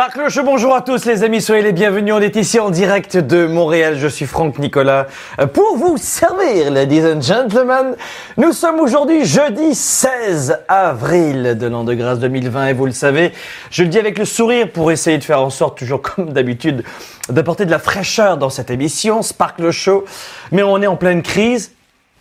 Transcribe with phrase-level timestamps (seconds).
[0.00, 2.14] Sparkle Show, bonjour à tous les amis, soyez les bienvenus.
[2.14, 3.98] On est ici en direct de Montréal.
[3.98, 5.08] Je suis Franck Nicolas
[5.52, 7.96] pour vous servir, ladies and gentlemen.
[8.38, 13.32] Nous sommes aujourd'hui jeudi 16 avril de l'an de grâce 2020 et vous le savez,
[13.70, 16.82] je le dis avec le sourire pour essayer de faire en sorte, toujours comme d'habitude,
[17.28, 20.06] d'apporter de la fraîcheur dans cette émission, Sparkle Show.
[20.50, 21.72] Mais on est en pleine crise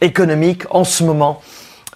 [0.02, 1.42] économique en ce moment.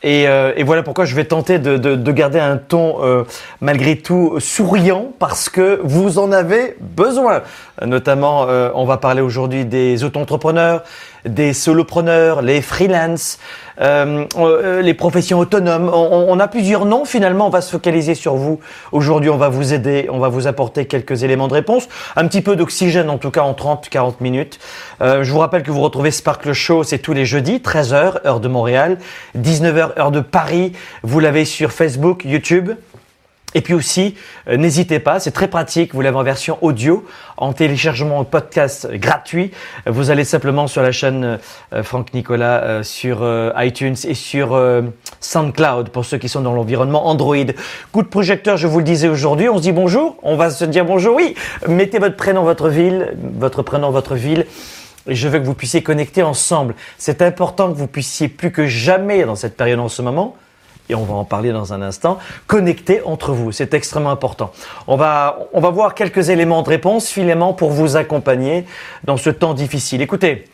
[0.04, 3.24] Et, euh, et, voilà pourquoi je vais tenter de garder un ton euh,
[3.62, 7.42] malgré tout souriant parce que vous en avez besoin.
[7.82, 10.84] Notamment, euh, on va parler aujourd'hui des auto-entrepreneurs,
[11.26, 13.40] des solopreneurs, les freelance,
[13.82, 15.90] euh, euh, les professions autonomes.
[15.94, 17.48] On, on, a plusieurs noms finalement.
[17.48, 18.60] On va se focaliser sur vous.
[18.92, 22.42] Aujourd'hui, on va vous aider, on va vous apporter quelques éléments de réponse, un petit
[22.42, 24.60] peu d'oxygène en tout cas en 30-40 minutes.
[25.02, 28.40] Euh, je vous rappelle que vous retrouvez Sparkle Show, c'est tous les jeudis, 13h heure
[28.40, 28.98] de Montréal,
[29.38, 30.74] 19h heure de Paris.
[31.04, 32.72] Vous l'avez sur Facebook, YouTube.
[33.56, 34.16] Et puis aussi,
[34.48, 37.06] euh, n'hésitez pas, c'est très pratique, vous l'avez en version audio,
[37.38, 39.52] en téléchargement podcast gratuit.
[39.86, 41.40] Vous allez simplement sur la chaîne
[41.74, 43.24] euh, Franck Nicolas euh, sur
[43.58, 44.60] iTunes et sur
[45.20, 47.36] SoundCloud pour ceux qui sont dans l'environnement Android.
[47.92, 50.66] Coup de projecteur, je vous le disais aujourd'hui, on se dit bonjour, on va se
[50.66, 51.36] dire bonjour, oui,
[51.68, 54.46] mettez votre prénom, votre ville, votre prénom, votre ville.
[55.08, 56.76] Et je veux que vous puissiez connecter ensemble.
[56.98, 60.36] C'est important que vous puissiez plus que jamais dans cette période en ce moment
[60.90, 63.52] et on va en parler dans un instant, connecter entre vous.
[63.52, 64.52] C'est extrêmement important.
[64.88, 68.66] On va, on va voir quelques éléments de réponse finalement pour vous accompagner
[69.04, 70.02] dans ce temps difficile.
[70.02, 70.46] Écoutez,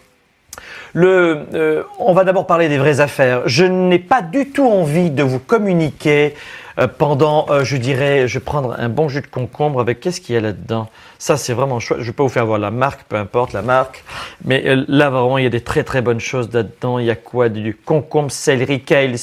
[0.94, 3.44] le, euh, on va d'abord parler des vraies affaires.
[3.46, 6.34] Je n'ai pas du tout envie de vous communiquer
[6.80, 10.20] euh, pendant, euh, je dirais, je vais prendre un bon jus de concombre avec qu'est-ce
[10.20, 10.90] qu'il y a là-dedans?
[11.20, 12.02] Ça, c'est vraiment chouette.
[12.02, 14.04] Je pas vous faire voir la marque, peu importe la marque.
[14.46, 16.98] Mais là, vraiment, il y a des très très bonnes choses là-dedans.
[16.98, 17.50] Il y a quoi?
[17.50, 19.16] Du concombre, céleri, kale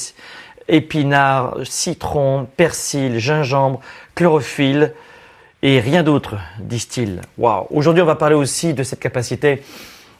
[0.67, 3.79] épinards, citron, persil, gingembre,
[4.15, 4.93] chlorophylle
[5.63, 7.21] et rien d'autre, disent-ils.
[7.37, 7.67] Waouh.
[7.71, 9.63] Aujourd'hui, on va parler aussi de cette capacité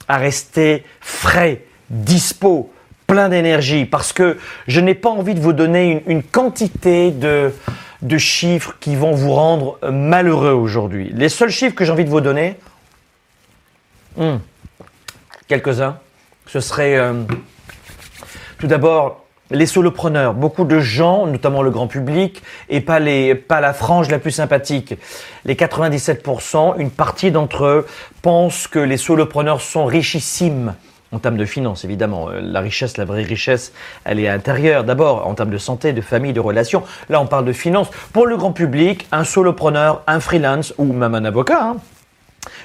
[0.07, 2.71] à rester frais, dispo,
[3.05, 7.53] plein d'énergie, parce que je n'ai pas envie de vous donner une, quantité de,
[8.01, 11.11] de chiffres qui vont vous rendre malheureux aujourd'hui.
[11.13, 12.55] Les seuls chiffres que j'ai envie de vous donner,
[14.17, 14.38] hmm,
[15.48, 15.98] quelques-uns,
[16.48, 17.13] ce serait euh,
[18.57, 24.10] tout d'abord les solopreneurs, beaucoup de gens, notamment le grand public, et pas la frange
[24.10, 24.96] la plus sympathique.
[25.46, 27.88] Les 97%, une partie d'entre eux
[28.22, 30.74] pensent que les solopreneurs sont richissimes
[31.12, 32.30] en termes de finances, évidemment.
[32.30, 33.72] Euh, la richesse, la vraie richesse,
[34.04, 34.84] elle est intérieure.
[34.84, 36.84] D'abord, en termes de santé, de famille, de relations.
[37.10, 37.89] Là, on parle de finances.
[38.13, 41.77] Pour le grand public, un solopreneur, un freelance ou même un avocat, hein,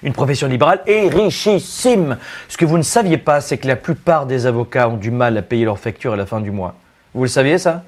[0.02, 2.16] une profession libérale est richissime.
[2.48, 5.36] Ce que vous ne saviez pas, c'est que la plupart des avocats ont du mal
[5.36, 6.74] à payer leurs factures à la fin du mois.
[7.14, 7.82] Vous le saviez ça?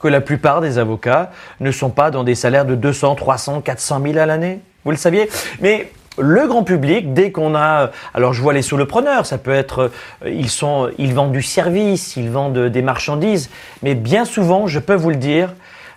[0.00, 1.30] Que la plupart des avocats
[1.60, 4.60] ne sont pas dans des salaires de 200, 300, 400 000 à l'année?
[4.84, 5.28] Vous le saviez?
[5.60, 9.90] Mais le grand public, dès qu'on a, alors je vois les solopreneurs, ça peut être,
[10.26, 13.50] ils sont, ils vendent du service, ils vendent des marchandises,
[13.82, 15.54] mais bien souvent, je peux vous le dire,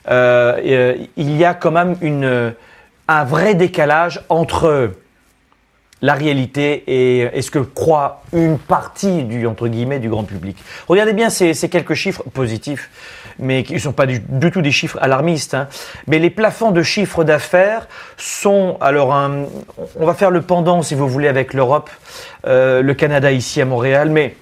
[0.10, 2.54] euh, euh, il y a quand même une,
[3.08, 4.92] un vrai décalage entre
[6.04, 10.58] la réalité et, et, ce que croit une partie du entre guillemets du grand public.
[10.90, 12.90] Regardez bien ces, ces quelques chiffres positifs,
[13.40, 15.54] mais qui ne sont pas du, tout des chiffres alarmistes.
[15.54, 15.70] Hein.
[16.08, 19.46] Mais les plafonds de chiffre d'affaires sont alors un,
[19.98, 21.90] on va faire le pendant si vous voulez avec l'Europe,
[22.48, 24.36] euh, le Canada ici à Montréal, mais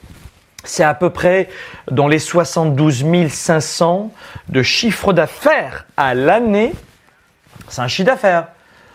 [0.64, 1.48] c'est à peu près
[1.92, 4.12] dans les 72 500
[4.50, 6.74] de chiffre d'affaires à l'année.
[7.70, 8.48] C'est un chiffre d'affaires.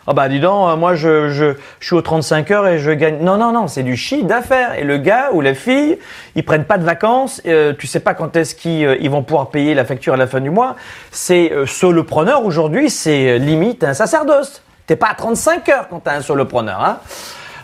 [0.07, 2.93] Ah oh bah dis donc, moi je, je, je, suis aux 35 heures et je
[2.93, 3.19] gagne.
[3.23, 4.79] Non, non, non, c'est du chiffre d'affaires.
[4.79, 5.99] Et le gars ou la fille,
[6.37, 7.43] ils prennent pas de vacances.
[7.47, 10.29] Euh, tu sais pas quand est-ce qu'ils euh, vont pouvoir payer la facture à la
[10.29, 10.77] fin du mois.
[11.11, 14.63] C'est euh, solopreneur aujourd'hui, c'est limite un sacerdoce.
[14.87, 16.81] T'es pas à 35 heures quand t'es un solopreneur.
[16.81, 17.01] Hein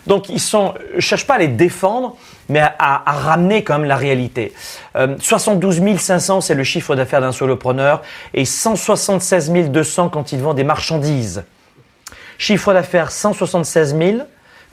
[0.07, 2.17] Donc ils sont, cherchent pas à les défendre,
[2.49, 4.53] mais à, ramener quand même la réalité.
[4.95, 8.01] Euh, 72 500, c'est le chiffre d'affaires d'un solopreneur,
[8.33, 11.43] et 176 200 quand il vend des marchandises.
[12.37, 14.17] Chiffre d'affaires 176 000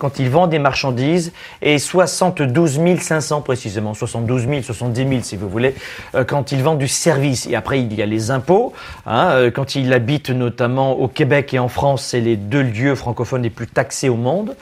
[0.00, 5.48] quand il vend des marchandises et 72 500 précisément, 72 000, 70 000 si vous
[5.48, 5.74] voulez,
[6.16, 7.46] euh, quand il vend du service.
[7.46, 8.72] Et après, il y a les impôts.
[9.06, 12.94] Hein, euh, quand il habite notamment au Québec et en France, c'est les deux lieux
[12.96, 14.56] francophones les plus taxés au monde.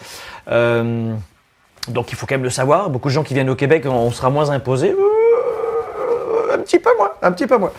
[0.51, 1.15] Euh,
[1.89, 2.91] donc il faut quand même le savoir.
[2.91, 4.95] Beaucoup de gens qui viennent au Québec, on sera moins imposés
[6.69, 7.73] petit peu moins, un petit peu moins,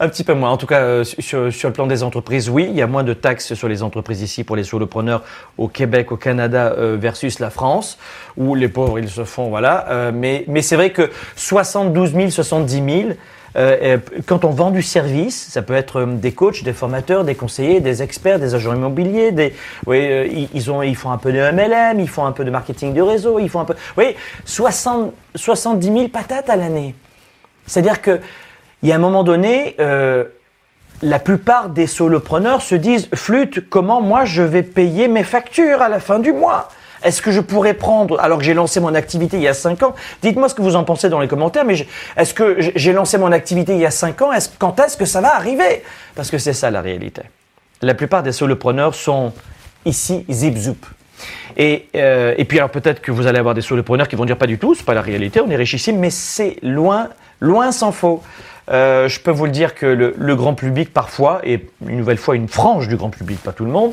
[0.00, 0.50] un petit peu moins.
[0.50, 3.14] En tout cas, euh, sur, le plan des entreprises, oui, il y a moins de
[3.14, 5.22] taxes sur les entreprises ici pour les solopreneurs
[5.56, 7.98] au Québec, au Canada euh, versus la France,
[8.36, 9.86] où les pauvres ils se font, voilà.
[9.88, 13.08] Euh, mais c'est vrai que 72 000, 70 000.
[13.56, 17.80] Euh, quand on vend du service, ça peut être des coachs, des formateurs, des conseillers,
[17.80, 19.54] des experts, des agents immobiliers, des,
[19.86, 23.00] oui, ils, ils font un peu de MLM, ils font un peu de marketing de
[23.00, 26.96] réseau, ils font un peu, oui, 60, 70 000 patates à l'année.
[27.66, 28.20] C'est-à-dire qu'il
[28.82, 30.24] y a un moment donné, euh,
[31.02, 35.88] la plupart des solopreneurs se disent flûte, comment moi je vais payer mes factures à
[35.88, 36.68] la fin du mois?
[37.02, 39.82] Est-ce que je pourrais prendre, alors que j'ai lancé mon activité il y a 5
[39.82, 43.18] ans, dites-moi ce que vous en pensez dans les commentaires, mais est-ce que j'ai lancé
[43.18, 45.82] mon activité il y a 5 ans, quand est-ce que ça va arriver?
[46.14, 47.22] Parce que c'est ça la réalité.
[47.82, 49.34] La plupart des solopreneurs sont
[49.84, 50.78] ici zip zoup.
[51.58, 54.38] Et, euh, et puis alors peut-être que vous allez avoir des solopreneurs qui vont dire
[54.38, 57.10] pas du tout, c'est pas la réalité, on est richissime, mais c'est loin
[57.40, 58.22] Loin s'en faut.
[58.70, 62.34] Euh, je peux vous le dire que le, grand public parfois, et une nouvelle fois
[62.34, 63.92] une frange du grand public, pas tout le monde,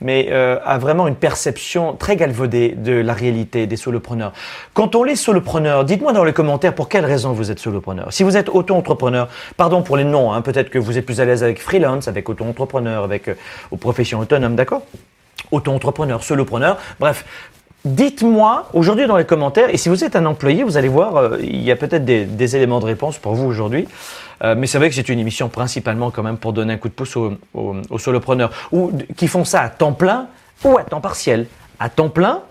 [0.00, 4.32] mais euh, a vraiment une perception très galvaudée de la réalité des solopreneurs.
[4.74, 8.12] Quand on est solopreneur, dites-moi dans les commentaires pour quelle raison vous êtes solopreneur.
[8.12, 11.24] Si vous êtes auto-entrepreneur, pardon pour les noms, hein, peut-être que vous êtes plus à
[11.24, 13.34] l'aise avec freelance, avec auto-entrepreneur, avec euh,
[13.70, 14.82] aux professions autonomes, d'accord?
[15.50, 17.24] Auto-entrepreneur, solopreneur, bref,
[17.86, 21.38] Dites-moi aujourd'hui dans les commentaires, et si vous êtes un employé, vous allez voir, euh,
[21.40, 23.88] il y a peut-être des, éléments de réponse pour vous aujourd'hui.
[24.42, 26.88] Euh, mais c'est vrai que c'est une émission principalement quand même pour donner un coup
[26.88, 30.26] de pouce aux, solopreneurs, ou qui font ça à temps plein
[30.62, 31.46] ou à temps partiel.
[31.78, 32.42] À temps plein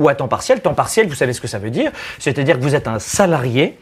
[0.00, 0.60] ou à temps partiel.
[0.60, 3.78] Temps partiel, vous savez ce que ça veut dire C'est-à-dire que vous êtes un salarié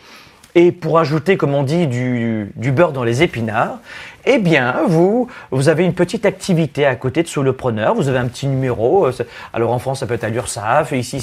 [0.54, 3.78] et pour ajouter, comme on dit, du, beurre dans les épinards,
[4.25, 8.27] eh bien, vous, vous avez une petite activité à côté de solopreneur, vous avez un
[8.27, 9.12] petit numéro, euh,
[9.53, 11.21] alors en France ça peut être à l'URSSAF, ici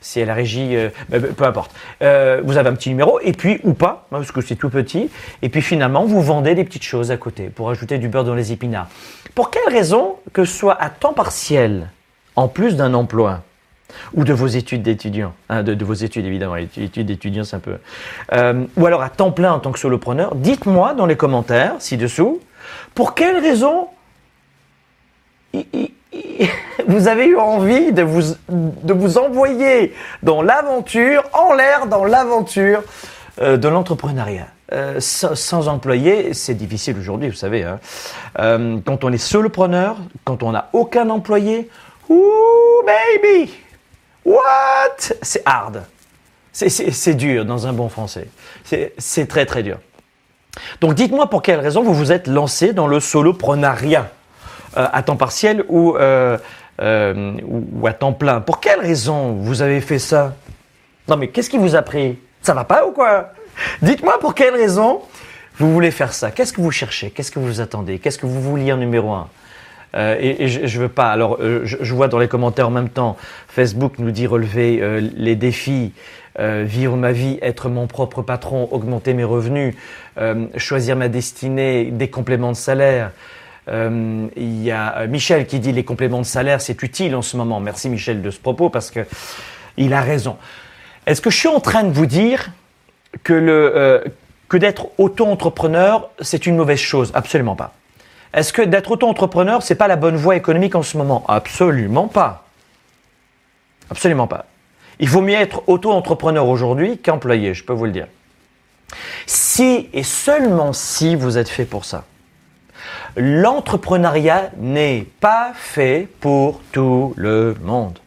[0.00, 1.72] c'est à la régie, euh, peu importe.
[2.02, 4.70] Euh, vous avez un petit numéro, et puis, ou pas, hein, parce que c'est tout
[4.70, 5.10] petit,
[5.42, 8.34] et puis finalement vous vendez des petites choses à côté pour ajouter du beurre dans
[8.34, 8.88] les épinards.
[9.34, 11.88] Pour quelle raison que ce soit à temps partiel,
[12.36, 13.40] en plus d'un emploi?
[14.14, 17.76] Ou de vos études d'étudiants, hein, de, vos études évidemment, études d'étudiants c'est un peu,
[18.32, 22.40] euh, ou alors à temps plein en tant que solopreneur, dites-moi dans les commentaires ci-dessous,
[22.94, 23.88] pour quelle raison
[26.86, 32.82] vous avez eu envie de vous, de vous envoyer dans l'aventure, en l'air dans l'aventure
[33.40, 34.48] euh, de l'entrepreneuriat.
[34.72, 37.64] Euh, sans, employé, c'est difficile aujourd'hui, vous savez.
[37.64, 37.78] Hein.
[38.84, 41.68] quand on est solopreneur, quand on n'a aucun employé,
[42.08, 43.52] ouh baby,
[44.24, 45.14] What?
[45.22, 45.84] C'est hard.
[46.52, 48.28] C'est dur dans un bon français.
[48.64, 49.78] C'est très très dur.
[50.80, 54.10] Donc dites-moi pour quelle raison vous vous êtes lancé dans le soloprenariat
[54.76, 56.38] euh, à temps partiel euh,
[56.80, 58.40] euh, ou, ou, à temps plein.
[58.40, 60.34] Pour quelle raison vous avez fait ça?
[61.08, 62.18] Non mais qu'est-ce qui vous a pris?
[62.40, 63.32] Ça va pas ou quoi?
[63.82, 65.02] Dites-moi pour quelle raison
[65.56, 66.30] vous voulez faire ça.
[66.30, 67.10] Qu'est-ce que vous cherchez?
[67.10, 67.98] Qu'est-ce que vous attendez?
[67.98, 69.28] Qu'est-ce que vous vouliez en numéro un?
[69.94, 71.10] Euh, et, je, je veux pas.
[71.10, 73.16] Alors, euh, je, vois dans les commentaires en même temps,
[73.48, 75.92] Facebook nous dit relever euh, les défis,
[76.36, 79.76] vivre ma vie, être mon propre patron, augmenter mes revenus,
[80.56, 83.12] choisir ma destinée, des compléments de salaire.
[83.68, 87.60] Il y a Michel qui dit les compléments de salaire, c'est utile en ce moment.
[87.60, 89.06] Merci Michel de ce propos parce que
[89.76, 90.36] il a raison.
[91.06, 92.50] Est-ce que je suis en train de vous dire
[93.22, 94.02] que le
[94.48, 97.12] que d'être auto-entrepreneur, c'est une mauvaise chose?
[97.14, 97.74] Absolument pas.
[98.34, 101.24] Est-ce que d'être auto-entrepreneur, c'est pas la bonne voie économique en ce moment?
[101.28, 102.44] Absolument pas.
[103.90, 104.46] Absolument pas.
[104.98, 108.08] Il vaut mieux être auto-entrepreneur aujourd'hui qu'employé, je peux vous le dire.
[109.26, 112.04] Si et seulement si vous êtes fait pour ça.
[113.16, 118.00] L'entrepreneuriat n'est pas fait pour tout le monde.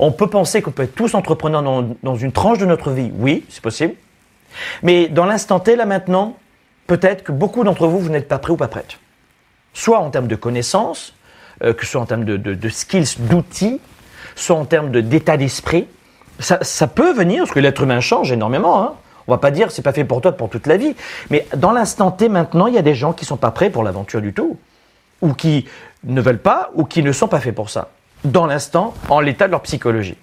[0.00, 3.12] On peut penser qu'on peut être tous entrepreneurs dans, dans une tranche de notre vie.
[3.14, 3.94] Oui, c'est possible.
[4.82, 6.36] Mais dans l'instant T, là maintenant,
[6.90, 8.98] peut-être que beaucoup d'entre vous, vous n'êtes pas prêts ou pas prêtes.
[9.74, 11.14] Soit en termes de connaissances,
[11.62, 13.80] euh, que ce soit en termes de, skills, d'outils,
[14.34, 15.86] soit en termes d'état d'esprit.
[16.40, 18.82] Ça, peut venir, parce que l'être humain change énormément.
[18.82, 18.94] Hein.
[19.28, 20.96] On va pas dire c'est pas fait pour toi pour toute la vie.
[21.30, 23.84] Mais dans l'instant T maintenant, il y a des gens qui sont pas prêts pour
[23.84, 24.58] l'aventure du tout.
[25.20, 25.68] Ou qui
[26.02, 27.90] ne veulent pas, ou qui ne sont pas faits pour ça.
[28.24, 30.16] dans l'instant, en l'état de leur psychologie.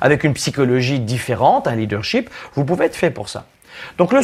[0.00, 3.46] Avec une psychologie différente, un leadership, vous pouvez être fait pour ça.
[3.98, 4.22] Donc le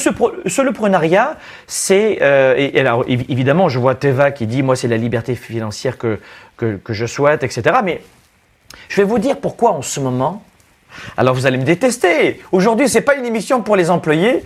[0.48, 1.36] soloprenariat,
[1.66, 5.98] c'est euh, et, alors évidemment, je vois Teva qui dit moi c'est la liberté financière
[5.98, 6.18] que,
[6.56, 7.76] que, je souhaite, etc.
[7.84, 8.02] Mais
[8.88, 10.42] je vais vous dire pourquoi en ce moment.
[11.16, 12.40] Alors vous allez me détester.
[12.52, 14.42] Aujourd'hui, c'est pas une émission pour les employés.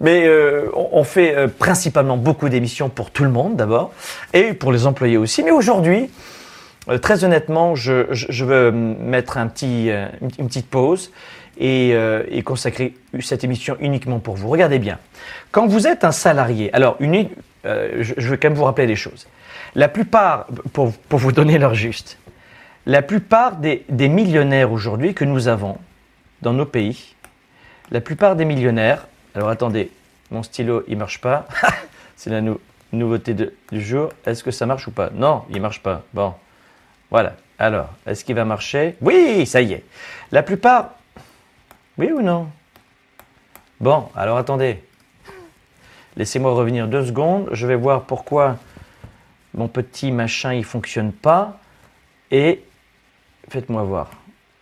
[0.00, 3.92] Mais euh, on fait euh, principalement beaucoup d'émissions pour tout le monde d'abord,
[4.32, 5.44] et pour les employés aussi.
[5.44, 6.10] Mais aujourd'hui,
[7.00, 9.90] très honnêtement, je, je, veux mettre un petit,
[10.38, 11.12] une petite pause
[11.58, 11.90] et,
[12.30, 14.48] et, consacrer cette émission uniquement pour vous.
[14.48, 14.98] Regardez bien,
[15.52, 17.28] quand vous êtes un salarié, alors une,
[17.64, 19.26] je, veux quand même vous rappeler des choses.
[19.74, 22.18] La plupart, pour, pour vous donner leur juste,
[22.86, 25.78] la plupart des, des millionnaires aujourd'hui que nous avons
[26.42, 27.14] dans nos pays,
[27.90, 29.90] la plupart des millionnaires alors attendez,
[30.30, 31.46] mon stylo il marche pas.
[32.16, 32.40] C'est la
[32.92, 34.10] nouveauté du jour.
[34.24, 35.10] Est-ce que ça marche ou pas?
[35.12, 36.02] Non, il marche pas.
[36.12, 36.34] Bon,
[37.10, 37.34] voilà.
[37.58, 38.94] Alors, est-ce qu'il va marcher?
[39.00, 39.84] Oui, ça y est.
[40.30, 40.92] La plupart,
[41.98, 42.48] oui ou non?
[43.80, 44.82] Bon, alors attendez.
[46.16, 47.48] Laissez-moi revenir deux secondes.
[47.52, 48.56] Je vais voir pourquoi
[49.52, 51.58] mon petit machin il fonctionne pas.
[52.30, 52.64] Et
[53.48, 54.10] faites-moi voir.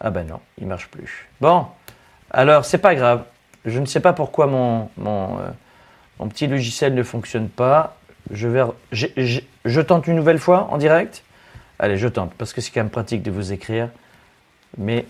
[0.01, 1.29] Ah ben non, il marche plus.
[1.41, 1.67] Bon,
[2.31, 3.25] alors c'est pas grave.
[3.65, 7.97] Je ne sais pas pourquoi mon, euh, petit logiciel ne fonctionne pas.
[8.31, 8.62] Je, vais,
[8.93, 11.25] je tente une nouvelle fois en direct?
[11.79, 13.89] Allez, je tente, parce que c'est quand même pratique de vous écrire.
[14.79, 15.07] Mais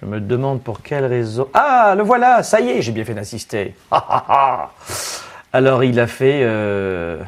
[0.00, 1.48] je me demande pour quelle raison.
[1.54, 3.74] Ah, le voilà, ça y est, j'ai bien fait d'insister.
[5.52, 7.22] Alors il a fait, euh,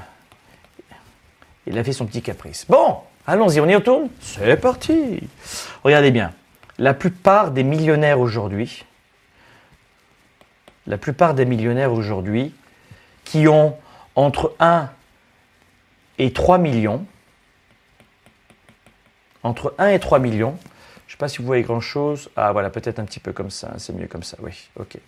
[1.66, 2.66] il a fait son petit caprice.
[2.68, 4.08] Bon, allons-y, on y retourne.
[4.20, 5.20] C'est parti.
[5.82, 6.32] Regardez bien,
[6.78, 8.84] la plupart des millionnaires aujourd'hui
[10.88, 12.52] la plupart des millionnaires aujourd'hui
[13.24, 13.76] qui ont
[14.16, 14.88] entre 1
[16.18, 17.04] et 3 millions,
[19.42, 20.58] entre 1 et 3 millions,
[21.08, 23.50] je ne sais pas si vous voyez grand-chose, ah voilà, peut-être un petit peu comme
[23.50, 24.98] ça, c'est mieux comme ça, oui, ok.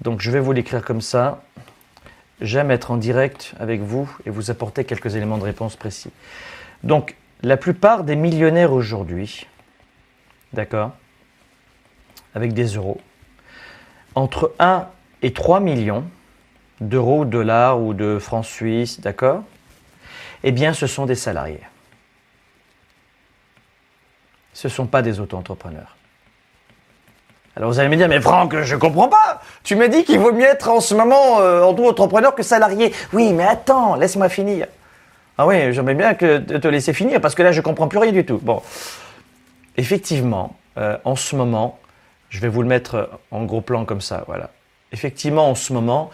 [0.00, 1.42] Donc je vais vous l'écrire comme ça.
[2.40, 6.10] J'aime être en direct avec vous et vous apporter quelques éléments de réponse précis.
[6.84, 9.46] Donc, la plupart des millionnaires aujourd'hui,
[10.52, 10.92] d'accord,
[12.34, 13.00] avec des euros,
[14.14, 14.86] entre 1
[15.22, 16.04] et 3 millions
[16.80, 19.42] d'euros, de dollars ou de francs suisses, d'accord
[20.44, 21.60] Eh bien, ce sont des salariés.
[24.52, 25.96] Ce ne sont pas des auto-entrepreneurs.
[27.56, 29.42] Alors vous allez me dire, mais Franck, je ne comprends pas.
[29.64, 32.94] Tu me dis qu'il vaut mieux être en ce moment euh, auto-entrepreneur que salarié.
[33.12, 34.66] Oui, mais attends, laisse-moi finir.
[35.36, 37.98] Ah oui, j'aimerais bien que te laisser finir parce que là, je ne comprends plus
[37.98, 38.38] rien du tout.
[38.38, 38.62] Bon,
[39.76, 41.78] effectivement, euh, en ce moment,
[42.28, 44.24] je vais vous le mettre en gros plan comme ça.
[44.26, 44.50] Voilà.
[44.92, 46.10] Effectivement, en ce moment,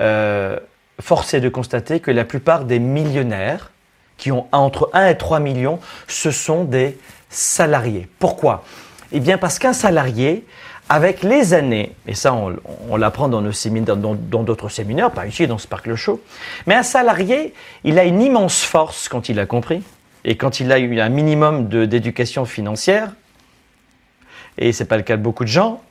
[0.00, 0.58] euh,
[1.00, 3.70] force est de constater que la plupart des millionnaires
[4.16, 6.98] qui ont entre 1 et 3 millions, ce sont des
[7.34, 8.08] salariés.
[8.18, 8.64] Pourquoi?
[9.12, 10.44] Eh bien parce qu'un salarié,
[10.88, 15.58] avec les années, et ça on, l'apprend dans séminaires, dans d'autres séminaires, pas ici dans
[15.58, 16.20] Sparkle Show,
[16.66, 19.82] mais un salarié, il a une immense force quand il a compris,
[20.24, 23.10] et quand il a eu un minimum d'éducation financière,
[24.58, 25.82] et ce n'est pas le cas de beaucoup de gens,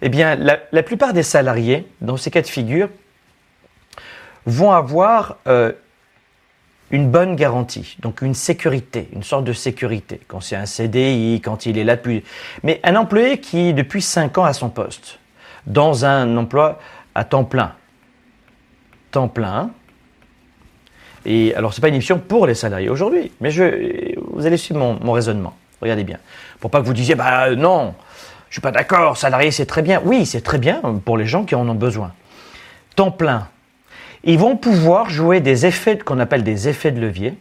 [0.00, 2.88] eh bien, la, plupart des salariés, dans ces cas de figure,
[4.46, 5.72] vont avoir euh,
[6.90, 11.66] une bonne garantie, donc une sécurité, une sorte de sécurité, quand c'est un CDI, quand
[11.66, 12.24] il est là depuis...
[12.62, 15.18] Mais un employé qui, depuis 5 ans à son poste,
[15.66, 16.78] dans un emploi
[17.14, 17.74] à temps plein,
[19.10, 19.70] temps plein,
[21.26, 24.80] et alors c'est pas une émission pour les salariés aujourd'hui, mais je, vous allez suivre
[24.80, 25.54] mon, raisonnement.
[25.82, 26.18] Regardez bien.
[26.58, 27.94] Pour pas que vous disiez, bah non,
[28.48, 30.00] je suis pas d'accord, salarié c'est très bien.
[30.04, 32.12] Oui, c'est très bien pour les gens qui en ont besoin.
[32.96, 33.48] Temps plein.
[34.24, 37.34] Ils vont pouvoir jouer des effets qu'on appelle des effets de levier.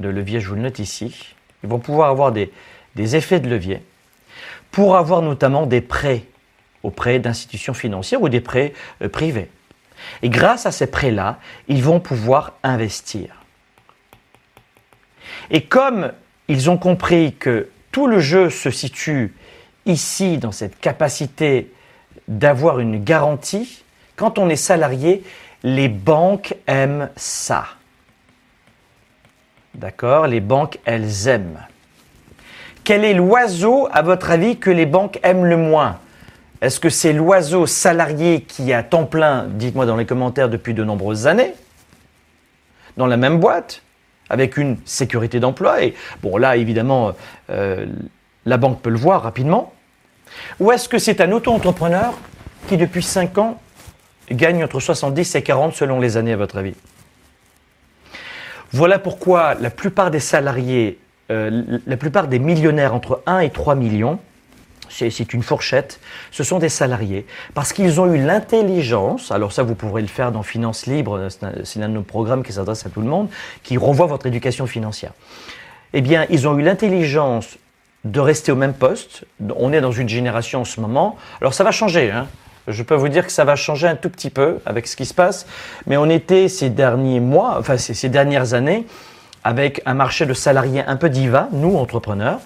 [0.00, 1.34] De levier, je vous le note ici.
[1.62, 2.52] Ils vont pouvoir avoir des,
[2.94, 3.82] des effets de levier
[4.70, 6.24] pour avoir notamment des prêts
[6.82, 9.50] auprès d'institutions financières ou des prêts euh, privés.
[10.22, 13.42] Et grâce à ces prêts-là, ils vont pouvoir investir.
[15.50, 16.12] Et comme
[16.46, 19.34] ils ont compris que tout le jeu se situe
[19.86, 21.72] ici dans cette capacité
[22.28, 23.84] d'avoir une garantie,
[24.18, 25.22] quand on est salarié,
[25.62, 27.66] les banques aiment ça.
[29.74, 30.26] D'accord?
[30.26, 31.60] Les banques, elles aiment.
[32.82, 35.98] Quel est l'oiseau, à votre avis, que les banques aiment le moins?
[36.60, 40.82] Est-ce que c'est l'oiseau salarié qui a temps plein, dites-moi dans les commentaires, depuis de
[40.82, 41.54] nombreuses années,
[42.96, 43.82] dans la même boîte?
[44.30, 45.82] Avec une sécurité d'emploi.
[45.82, 47.12] Et bon, là, évidemment,
[47.48, 47.86] euh,
[48.44, 49.72] la banque peut le voir rapidement.
[50.60, 52.18] Ou est-ce que c'est un auto-entrepreneur
[52.68, 53.58] qui, depuis 5 ans,
[54.30, 56.74] gagne entre 70 et 40 selon les années, à votre avis?
[58.72, 60.98] Voilà pourquoi la plupart des salariés,
[61.30, 64.18] euh, la plupart des millionnaires entre 1 et 3 millions,
[64.90, 69.74] c'est une fourchette, ce sont des salariés, parce qu'ils ont eu l'intelligence, alors ça vous
[69.74, 71.28] pourrez le faire dans Finance Libre,
[71.64, 73.28] c'est un de nos programmes qui s'adresse à tout le monde,
[73.62, 75.12] qui renvoie votre éducation financière.
[75.92, 77.58] Eh bien, ils ont eu l'intelligence
[78.04, 79.24] de rester au même poste.
[79.56, 81.16] On est dans une génération en ce moment.
[81.40, 82.10] Alors ça va changer.
[82.10, 82.26] Hein.
[82.68, 85.06] Je peux vous dire que ça va changer un tout petit peu avec ce qui
[85.06, 85.46] se passe.
[85.86, 88.86] Mais on était ces derniers mois, enfin ces, dernières années,
[89.44, 92.40] avec un marché de salariés un peu diva, nous entrepreneurs.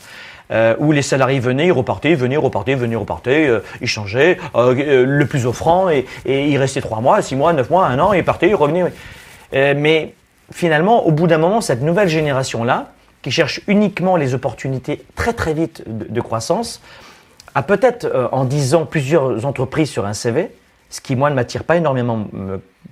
[0.50, 5.06] Euh, où les salariés venaient, ils repartaient, venaient, repartaient, venaient, repartaient, euh, ils changeaient, euh,
[5.06, 8.12] le plus offrant, et, et ils restaient trois mois, six mois, neuf mois, un an,
[8.12, 8.92] ils partaient, ils revenaient.
[9.52, 10.12] mais
[10.52, 12.88] finalement, au bout d'un moment, cette nouvelle génération-là,
[13.22, 16.82] qui cherche uniquement les opportunités très très vite de, croissance,
[17.54, 20.50] a peut-être euh, en 10 ans plusieurs entreprises sur un CV,
[20.90, 22.26] ce qui moi ne m'attire pas énormément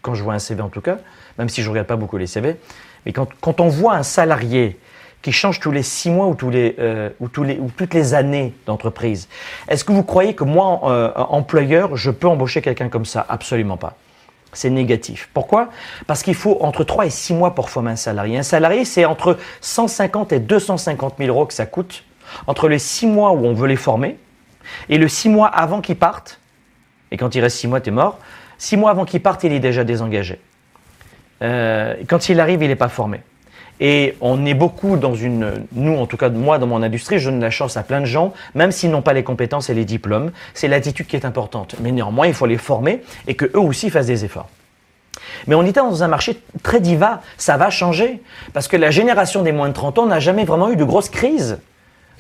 [0.02, 0.98] quand je vois un CV en tout cas,
[1.38, 2.56] même si je ne regarde pas beaucoup les CV.
[3.06, 4.78] Mais quand, quand, on voit un salarié
[5.22, 7.94] qui change tous les 6 mois ou, tous les, euh, ou, tous les, ou toutes
[7.94, 9.28] les années d'entreprise,
[9.68, 13.24] est-ce que vous croyez que moi, euh, employeur, je peux embaucher quelqu'un comme ça?
[13.28, 13.96] Absolument pas
[14.52, 15.30] c'est négatif.
[15.32, 15.68] Pourquoi?
[16.08, 18.36] Parce qu'il faut entre 3 et 6 mois pour former un salarié.
[18.36, 22.02] Un salarié, c'est entre 150 et 250 000 euros que ça coûte,
[22.48, 24.18] entre les 6 mois où on veut les former
[24.88, 26.40] et le 6 mois avant qu'ils partent.
[27.10, 28.18] Et quand il reste 6 mois, tu es mort.
[28.58, 30.40] 6 mois avant qu'il parte, il est déjà désengagé.
[31.42, 33.20] Euh, quand il arrive, il n'est pas formé.
[33.80, 37.30] Et on est beaucoup dans une, nous en tout cas moi dans mon industrie, je
[37.30, 39.86] donne la chance à plein de gens, même s'ils n'ont pas les compétences et les
[39.86, 41.76] diplômes, c'est l'attitude qui est importante.
[41.80, 44.50] Mais néanmoins, il faut les former et que eux aussi fassent des efforts.
[45.46, 48.20] Mais on était dans un marché très diva, ça va changer,
[48.52, 51.08] parce que la génération des moins de 30 ans n'a jamais vraiment eu de grosses
[51.08, 51.58] crises.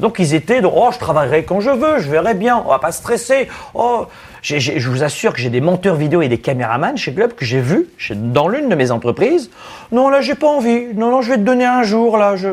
[0.00, 2.78] Donc ils étaient de oh je travaillerai quand je veux, je verrai bien, on va
[2.78, 3.48] pas stresser.
[3.74, 4.06] Oh,
[4.42, 7.60] je vous assure que j'ai des monteurs vidéo et des caméramans chez Club que j'ai
[7.60, 9.50] vus dans l'une de mes entreprises.
[9.92, 10.86] Non là j'ai pas envie.
[10.94, 12.36] Non non je vais te donner un jour là.
[12.36, 12.48] Je...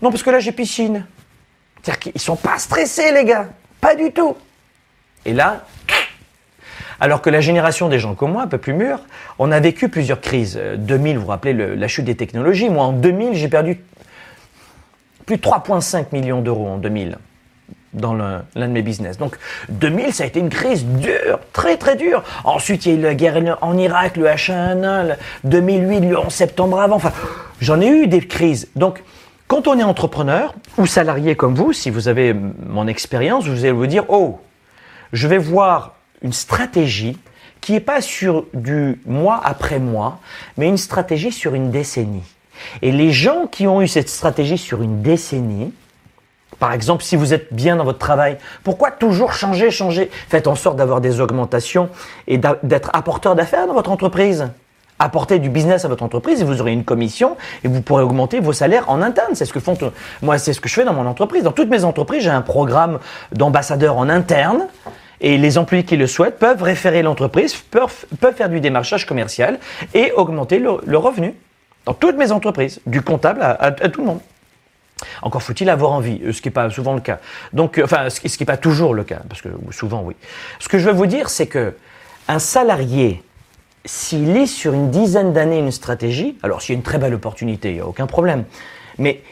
[0.00, 1.04] Non parce que là j'ai piscine.
[1.82, 3.48] C'est-à-dire qu'ils sont pas stressés les gars,
[3.80, 4.36] pas du tout.
[5.24, 5.64] Et là,
[7.02, 9.00] alors que la génération des gens comme moi, un peu plus mûrs,
[9.40, 10.60] on a vécu plusieurs crises.
[10.76, 12.70] 2000, vous vous rappelez la chute des technologies.
[12.70, 13.80] Moi, en 2000, j'ai perdu
[15.32, 17.16] plus de 3,5 millions d'euros en 2000
[17.94, 19.18] dans l'un de mes business.
[19.18, 19.36] Donc
[19.68, 22.22] 2000, ça a été une crise dure, très très dure.
[22.44, 26.80] Ensuite, il y a eu la guerre en Irak, le H1N1, 2008, le 11 septembre
[26.80, 26.96] avant.
[26.96, 27.12] Enfin,
[27.60, 28.68] j'en ai eu des crises.
[28.76, 29.02] Donc,
[29.46, 33.72] quand on est entrepreneur ou salarié comme vous, si vous avez mon expérience, vous allez
[33.72, 34.40] vous dire, oh,
[35.12, 37.18] je vais voir une stratégie
[37.60, 40.18] qui n'est pas sur du mois après mois,
[40.56, 42.24] mais une stratégie sur une décennie.
[42.82, 45.72] Et les gens qui ont eu cette stratégie sur une décennie,
[46.58, 50.10] par exemple, si vous êtes bien dans votre travail, pourquoi toujours changer, changer?
[50.28, 51.88] Faites en sorte d'avoir des augmentations
[52.28, 54.48] et d'être apporteur d'affaires dans votre entreprise.
[55.00, 58.38] Apportez du business à votre entreprise et vous aurez une commission et vous pourrez augmenter
[58.38, 59.34] vos salaires en interne.
[59.34, 59.76] C'est ce que font,
[60.20, 61.42] moi, c'est ce que je fais dans mon entreprise.
[61.42, 63.00] Dans toutes mes entreprises, j'ai un programme
[63.32, 64.68] d'ambassadeurs en interne
[65.20, 68.04] et les employés qui le souhaitent peuvent référer l'entreprise, peuvent,
[68.36, 69.58] faire du démarchage commercial
[69.94, 71.34] et augmenter le revenu
[71.86, 74.20] dans toutes mes entreprises, du comptable à, tout le monde.
[75.22, 77.18] Encore faut-il avoir envie, euh, ce qui n'est pas souvent le cas.
[77.52, 80.14] Donc, euh, enfin, ce qui n'est pas toujours le cas, parce que souvent oui.
[80.60, 81.74] Ce que je veux vous dire, c'est que
[82.28, 83.22] un salarié,
[83.84, 87.14] s'il lit sur une dizaine d'années une stratégie, alors s'il y a une très belle
[87.14, 88.44] opportunité, il n'y a aucun problème.
[88.98, 89.22] Mais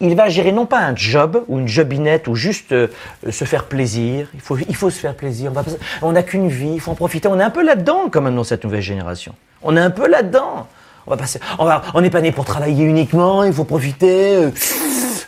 [0.00, 2.88] il va gérer non pas un job ou une jobinette ou juste euh,
[3.30, 4.28] se faire plaisir.
[4.34, 5.52] Il faut, il faut se faire plaisir.
[6.02, 7.28] On n'a qu'une vie, il faut en profiter.
[7.28, 9.34] On est un peu là-dedans quand même dans cette nouvelle génération.
[9.62, 10.66] On est un peu là-dedans.
[11.08, 14.36] On va passer, on va, on n'est pas né pour travailler uniquement, il faut profiter.
[14.36, 14.50] Euh.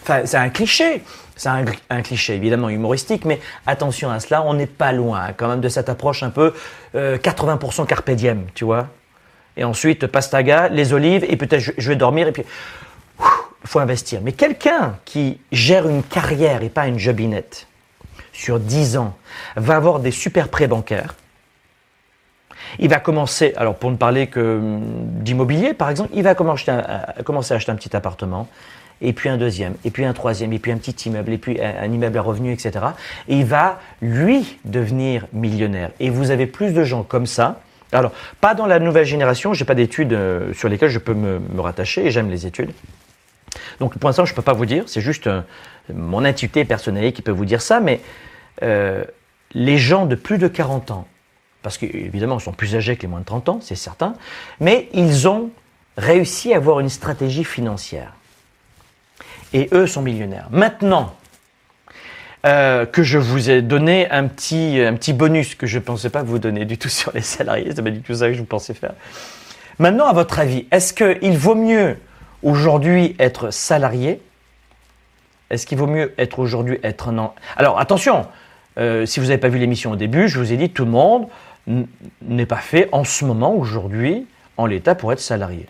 [0.03, 1.03] Enfin, c'est un cliché.
[1.37, 5.63] C'est un, cliché évidemment humoristique, mais attention à cela, on n'est pas loin quand même
[5.63, 6.53] de cette approche un peu
[6.95, 8.11] 80% euh, carpe
[8.55, 8.89] tu vois.
[9.57, 12.45] Et ensuite, pastaga, les olives, et peut-être je, vais dormir, et puis
[13.19, 14.21] il faut investir.
[14.23, 17.67] Mais quelqu'un qui gère une carrière et pas une jobinette
[18.35, 19.17] sur 10 ans
[19.57, 21.15] va avoir des super prêts bancaires,
[22.79, 24.83] il va commencer, alors pour ne parler que hum,
[25.23, 27.15] d'immobilier par exemple, il va commencer à,
[27.51, 28.49] acheter un petit appartement,
[29.03, 31.61] et puis un deuxième, et puis un troisième, et puis un petit immeuble, et puis
[31.61, 32.85] un, immeuble à revenus, etc.
[33.29, 35.91] Et il va, lui, devenir millionnaire.
[36.01, 37.61] Et vous avez plus de gens comme ça.
[37.93, 41.41] Alors, pas dans la nouvelle génération, j'ai pas d'études euh, sur lesquelles je peux me,
[41.61, 42.73] rattacher, et j'aime les études.
[43.81, 45.41] Donc pour l'instant, je ne peux pas vous dire, c'est juste euh,
[45.93, 48.01] mon intuition personnelle qui peut vous dire ça, mais
[48.63, 49.05] euh,
[49.55, 51.09] les gens de plus de 40 ans
[51.63, 54.15] parce qu'évidemment, ils sont plus âgés que les moins de 30 ans, c'est certain,
[54.61, 55.51] mais ils ont
[55.97, 58.15] réussi à avoir une stratégie financière.
[59.53, 60.49] Et eux sont millionnaires.
[60.51, 61.15] Maintenant
[62.47, 66.09] euh, que je vous ai donné un petit, un petit bonus que je ne pensais
[66.09, 68.43] pas vous donner du tout sur les salariés, c'est pas du tout ça que je
[68.43, 68.95] pensais faire.
[69.79, 71.97] Maintenant, à votre avis, est-ce qu'il vaut mieux
[72.43, 74.23] aujourd'hui être salarié?
[75.51, 78.27] Est-ce qu'il vaut mieux être aujourd'hui être un Alors attention,
[78.79, 80.91] euh, si vous n'avez pas vu l'émission au début, je vous ai dit tout le
[80.91, 81.27] monde
[81.67, 85.67] n'est pas fait en ce moment, aujourd'hui, en l'état pour être salarié.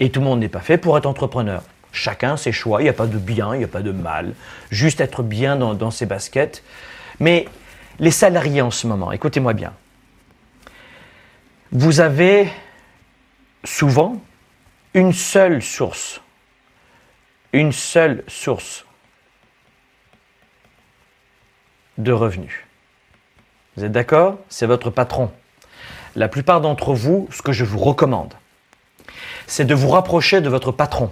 [0.00, 1.62] Et tout le monde n'est pas fait pour être entrepreneur.
[1.92, 4.34] Chacun ses choix, il n'y a pas de bien, il n'y a pas de mal.
[4.70, 6.62] Juste être bien dans, ses baskets.
[7.20, 7.48] Mais
[7.98, 9.72] les salariés en ce moment, écoutez-moi bien.
[11.72, 12.48] Vous avez
[13.64, 14.20] souvent
[14.92, 16.20] une seule source.
[17.52, 18.84] Une seule source
[21.96, 22.65] de revenus.
[23.76, 24.38] Vous êtes d'accord?
[24.48, 25.30] C'est votre patron.
[26.14, 28.34] La plupart d'entre vous, ce que je vous recommande,
[29.46, 31.10] c'est de vous rapprocher de votre patron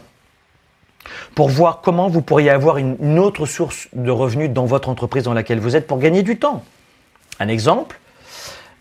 [1.35, 5.35] pour voir comment vous pourriez avoir une autre source de revenus dans votre entreprise dans
[5.35, 6.65] laquelle vous êtes pour gagner du temps.
[7.39, 7.99] Un exemple,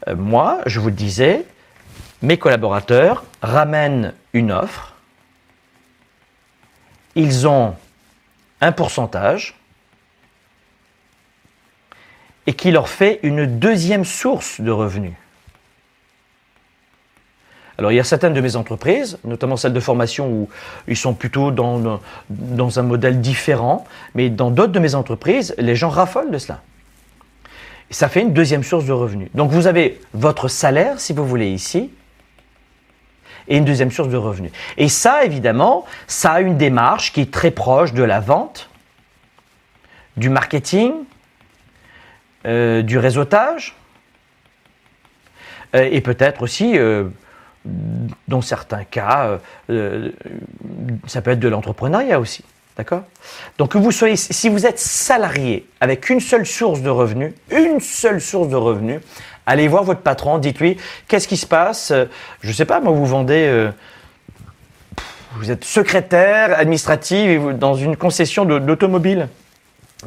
[0.08, 1.46] euh, moi, je vous le disais,
[2.22, 4.94] mes collaborateurs ramènent une offre,
[7.16, 7.76] ils ont
[8.62, 9.56] un pourcentage
[12.48, 15.14] et qui leur fait une deuxième source de revenus.
[17.78, 20.50] Alors il y a certaines de mes entreprises, notamment celles de formation où
[20.88, 25.76] ils sont plutôt dans, dans un modèle différent, mais dans d'autres de mes entreprises, les
[25.76, 26.62] gens raffolent de cela.
[27.90, 29.30] Et ça fait une deuxième source de revenus.
[29.34, 31.90] Donc vous avez votre salaire, si vous voulez, ici,
[33.48, 34.52] et une deuxième source de revenus.
[34.78, 38.70] Et ça, évidemment, ça a une démarche qui est très proche de la vente,
[40.16, 40.94] du marketing,
[42.46, 43.76] euh, du réseautage,
[45.76, 47.06] euh, et peut-être aussi euh,
[48.28, 49.40] dans certains cas,
[51.08, 52.44] ça peut être de l'entrepreneuriat aussi.
[52.76, 53.04] D'accord?
[53.58, 58.20] Donc vous soyez, si vous êtes salarié avec une seule source de revenus, une seule
[58.20, 59.00] source de revenus,
[59.46, 60.78] allez voir votre patron, dites-lui
[61.08, 61.94] qu'est-ce qui se passe?
[62.42, 63.70] Je ne sais pas, moi vous vendez,
[65.36, 69.30] vous êtes secrétaire administrative dans une concession d'automobile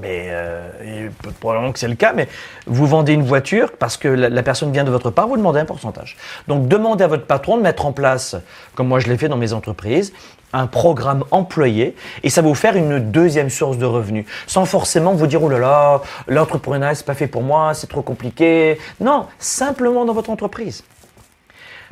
[0.00, 1.08] mais euh,
[1.40, 2.28] probablement que c'est le cas, mais
[2.66, 5.64] vous vendez une voiture parce que la, personne vient de votre part, vous demandez un
[5.64, 6.16] pourcentage.
[6.48, 8.36] Donc demandez à votre patron de mettre en place,
[8.74, 10.12] comme moi je l'ai fait dans mes entreprises,
[10.52, 15.12] un programme employé et ça va vous faire une deuxième source de revenus, sans forcément
[15.12, 18.78] vous dire oh là là, l'entrepreneuriat c'est pas fait pour moi, c'est trop compliqué.
[19.00, 20.84] Non, simplement dans votre entreprise.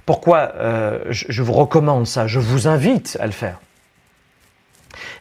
[0.07, 3.59] Pourquoi euh, je, je vous recommande ça Je vous invite à le faire.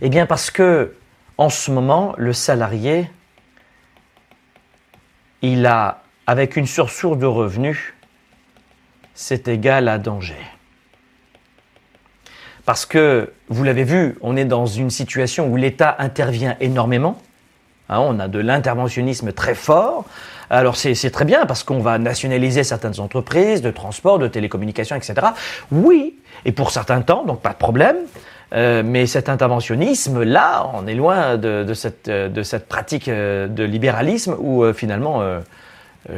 [0.02, 0.94] Eh bien parce que
[1.38, 3.10] en ce moment, le salarié,
[5.42, 7.94] il a, avec une sursource de revenus,
[9.14, 10.38] c'est égal à danger.
[12.66, 17.18] Parce que, vous l'avez vu, on est dans une situation où l'État intervient énormément.
[17.90, 20.06] Hein, on a de l'interventionnisme très fort.
[20.50, 25.16] Alors c'est très bien parce qu'on va nationaliser certaines entreprises de transport, de télécommunications, etc.
[25.72, 27.98] Oui, et pour certains temps, donc pas de problème.
[28.54, 34.36] Euh, mais cet interventionnisme-là, on est loin de, cette, de cette, pratique euh, de libéralisme
[34.40, 35.22] où euh, finalement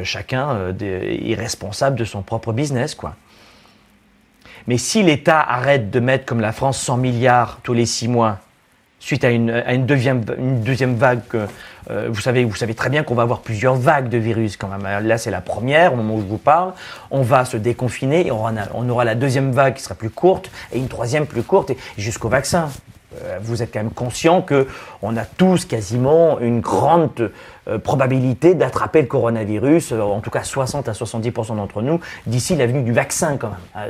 [0.02, 2.96] chacun est responsable de son propre business.
[2.96, 3.14] Quoi.
[4.66, 8.38] Mais si l'État arrête de mettre comme la France 100 milliards tous les six mois
[8.98, 10.24] suite à une, deuxième,
[10.94, 11.20] vague.
[11.90, 15.06] Euh, vous, savez, très bien qu'on va avoir plusieurs vagues de virus quand même.
[15.06, 16.72] Là, c'est la première au moment où je vous parle.
[17.10, 20.78] On va se déconfiner et on, aura la deuxième vague qui sera plus courte et
[20.78, 22.68] une troisième plus courte jusqu'au vaccin.
[23.22, 24.66] Euh, vous êtes quand même conscient que
[25.00, 27.30] on a tous quasiment une grande
[27.68, 32.66] euh, probabilité d'attraper le coronavirus, en tout cas 60 à 70% d'entre nous, d'ici la
[32.66, 33.58] venue du vaccin quand même.
[33.74, 33.86] Ah,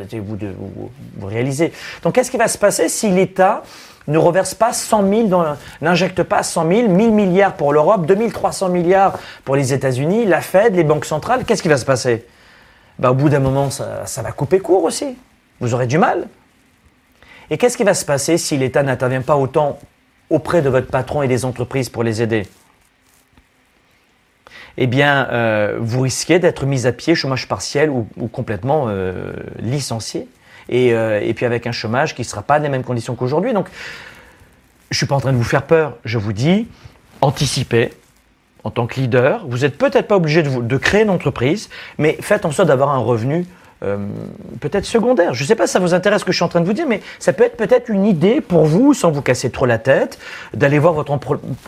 [1.16, 1.72] vous réalisez.
[2.02, 3.62] Donc qu'est-ce qui va se passer si l'État
[4.08, 5.44] ne reverse pas 100 000,
[5.80, 10.74] n'injecte pas 100 000, 1000 milliards pour l'Europe, 2300 milliards pour les États-Unis, la Fed,
[10.74, 12.24] les banques centrales, qu'est-ce qui va se passer?
[12.98, 15.16] Bah, Au bout d'un moment, ça, ça va couper court aussi.
[15.60, 16.28] Vous aurez du mal.
[17.50, 19.78] Et qu'est-ce qui va se passer si l'État n'intervient pas autant
[20.30, 22.46] auprès de votre patron et des entreprises pour les aider?
[24.78, 30.28] Eh bien, euh, vous risquez d'être mis à pied, chômage partiel ou, complètement euh, licencié
[30.68, 33.52] et, euh, et puis avec un chômage qui ne sera pas des mêmes conditions qu'aujourd'hui.
[33.52, 33.68] Donc,
[34.90, 36.68] je ne suis pas en train de vous faire peur, je vous dis,
[37.20, 37.90] anticipez
[38.64, 39.46] en tant que leader.
[39.48, 42.98] Vous n'êtes peut-être pas obligé de, créer une entreprise, mais faites en sorte d'avoir un
[42.98, 43.46] revenu
[43.82, 43.98] euh,
[44.60, 45.34] peut-être secondaire.
[45.34, 46.66] Je ne sais pas si ça vous intéresse ce que je suis en train de
[46.66, 49.66] vous dire, mais ça peut être peut-être une idée pour vous, sans vous casser trop
[49.66, 50.18] la tête,
[50.54, 51.18] d'aller voir votre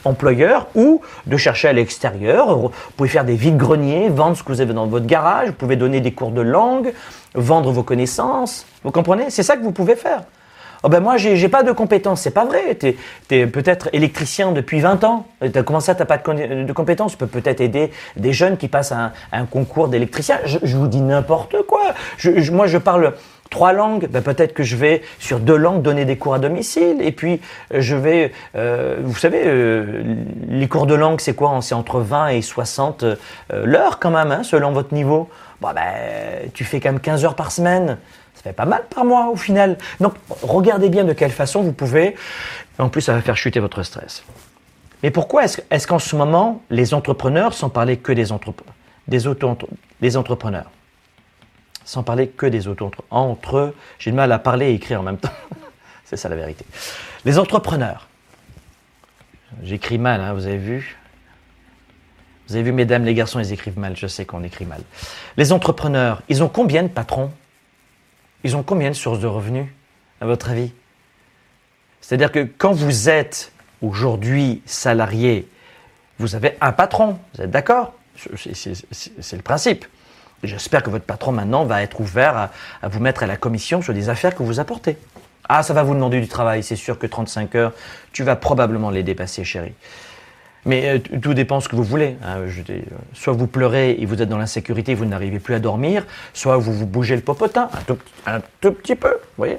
[0.04, 2.58] employeur ou de chercher à l'extérieur.
[2.58, 5.76] Vous pouvez faire des vides-greniers, vendre ce que vous avez dans votre garage, vous pouvez
[5.76, 6.92] donner des cours de langue,
[7.34, 8.64] vendre vos connaissances.
[8.84, 9.30] Vous comprenez?
[9.30, 10.22] C'est ça que vous pouvez faire.
[10.84, 12.20] Oh ben moi, j'ai pas de compétences.
[12.20, 12.76] C'est pas vrai.
[12.78, 12.96] Tu
[13.30, 15.26] es, peut-être électricien depuis 20 ans.
[15.64, 17.12] Comment ça, tu pas de, de, compétences?
[17.12, 20.38] Tu peux peut-être aider des jeunes qui passent un, concours d'électricien.
[20.44, 21.94] Je, je, vous dis n'importe quoi.
[22.16, 23.14] Je, moi, je parle
[23.50, 27.00] Trois langues, ben peut-être que je vais sur deux langues donner des cours à domicile.
[27.00, 27.40] Et puis
[27.72, 30.16] euh, je vais, euh, vous savez, euh,
[30.48, 31.58] les cours de langue, c'est quoi?
[31.62, 33.16] C'est entre 20 et 60 euh,
[33.50, 35.30] l'heure quand même, hein, selon votre niveau.
[35.60, 37.98] Bon, ben, tu fais quand même 15 heures par semaine.
[38.34, 39.78] Ça fait pas mal par mois au final.
[39.98, 42.14] Donc regardez bien de quelle façon vous pouvez.
[42.78, 44.22] En plus, ça va faire chuter votre stress.
[45.02, 48.74] Mais pourquoi est-ce est qu'en ce moment, les entrepreneurs, sans parler que des, entrepreneurs,
[49.06, 49.56] des, auto
[50.00, 50.70] des entrepreneurs,
[51.88, 55.02] sans parler que des auto entre eux, j'ai du mal à parler et écrire en
[55.02, 55.32] même temps.
[56.04, 56.66] C'est ça la vérité.
[57.24, 58.08] Les entrepreneurs,
[59.62, 60.98] j'écris mal, hein, vous avez vu
[62.46, 64.82] Vous avez vu, mesdames, les garçons, ils écrivent mal, je sais qu'on écrit mal.
[65.38, 67.32] Les entrepreneurs, ils ont combien de patrons?
[68.44, 69.68] Ils ont combien de sources de revenus,
[70.20, 70.72] à votre avis?
[72.02, 75.48] C'est-à-dire que quand vous êtes aujourd'hui salarié,
[76.18, 77.94] vous avez un patron, vous êtes d'accord?
[78.42, 79.86] C'est le principe.
[80.42, 82.50] J'espère que votre patron maintenant va être ouvert
[82.82, 84.96] à, vous mettre à la commission sur des affaires que vous apportez.
[85.48, 87.72] Ah, ça va vous demander du travail, c'est sûr que 35 heures,
[88.12, 89.72] tu vas probablement les dépasser, chérie.
[90.64, 92.16] Mais euh, tout dépend ce que vous voulez.
[92.22, 92.40] Hein.
[92.40, 92.80] Euh,
[93.14, 96.72] soit vous pleurez et vous êtes dans l'insécurité, vous n'arrivez plus à dormir, soit vous
[96.72, 99.58] vous bougez le popotin, un tout, un tout petit peu, vous voyez.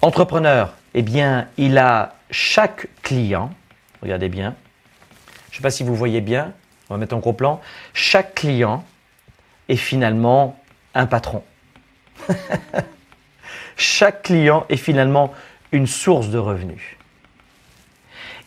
[0.00, 3.50] Entrepreneur, eh bien, il a chaque client,
[4.00, 4.54] regardez bien,
[5.50, 6.52] je ne sais pas si vous voyez bien,
[6.88, 7.60] on va mettre en gros plan,
[7.92, 8.84] chaque client
[9.68, 10.58] est finalement
[10.94, 11.42] un patron.
[13.76, 15.32] chaque client est finalement
[15.72, 16.82] une source de revenus.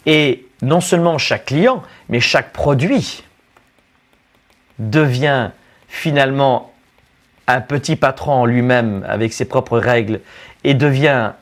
[0.05, 3.23] Et non seulement chaque client, mais chaque produit
[4.79, 5.51] devient
[5.88, 6.73] finalement
[7.47, 10.21] un petit patron en lui-même avec ses propres règles
[10.63, 11.34] et devient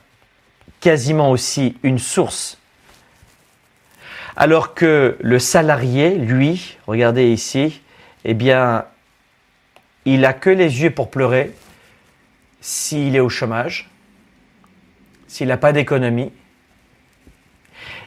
[0.81, 2.57] quasiment aussi une source.
[4.35, 7.81] Alors que le salarié, lui, regardez ici,
[8.25, 8.85] eh bien,
[10.05, 11.51] il a que les yeux pour pleurer
[12.61, 13.89] s'il est au chômage,
[15.27, 16.31] s'il n'a pas d'économie,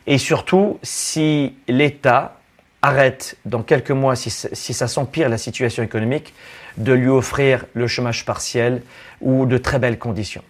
[0.07, 2.37] et surtout si l'État
[2.83, 6.35] arrête dans quelques mois, si, si ça s'empire la situation économique,
[6.77, 8.83] de lui offrir le chômage partiel
[9.21, 10.43] ou de très belles conditions.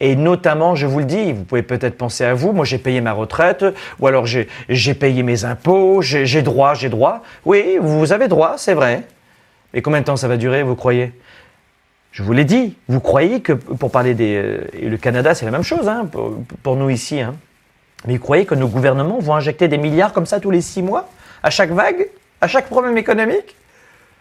[0.00, 3.00] Et notamment, je vous le dis, vous pouvez peut-être penser à vous, moi j'ai payé
[3.00, 3.64] ma retraite,
[4.00, 7.22] ou alors j'ai payé mes impôts, j'ai droit, j'ai droit.
[7.44, 9.04] Oui, vous avez droit, c'est vrai.
[9.74, 11.12] Et combien de temps ça va durer, vous croyez?
[12.12, 14.36] Je vous l'ai dit, vous croyez que, pour parler des...
[14.36, 16.08] Euh, et le Canada, c'est la même chose, hein,
[16.62, 17.20] pour, nous ici.
[17.20, 17.34] Hein.
[18.06, 20.80] Mais vous croyez que nos gouvernements vont injecter des milliards comme ça tous les six
[20.80, 21.08] mois
[21.42, 22.08] À chaque vague
[22.40, 23.56] À chaque problème économique?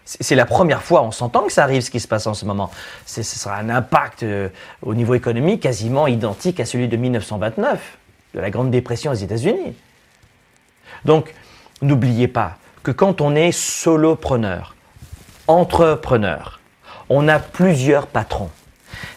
[0.05, 2.45] C'est la première fois, on s'entend que ça arrive ce qui se passe en ce
[2.45, 2.71] moment.
[3.05, 4.49] Ce sera un impact euh,
[4.81, 7.97] au niveau économique quasiment identique à celui de 1929,
[8.33, 9.75] de la Grande Dépression aux États-Unis.
[11.05, 11.33] Donc,
[11.81, 14.75] n'oubliez pas que quand on est solopreneur,
[15.47, 16.59] entrepreneur,
[17.09, 18.49] on a plusieurs patrons.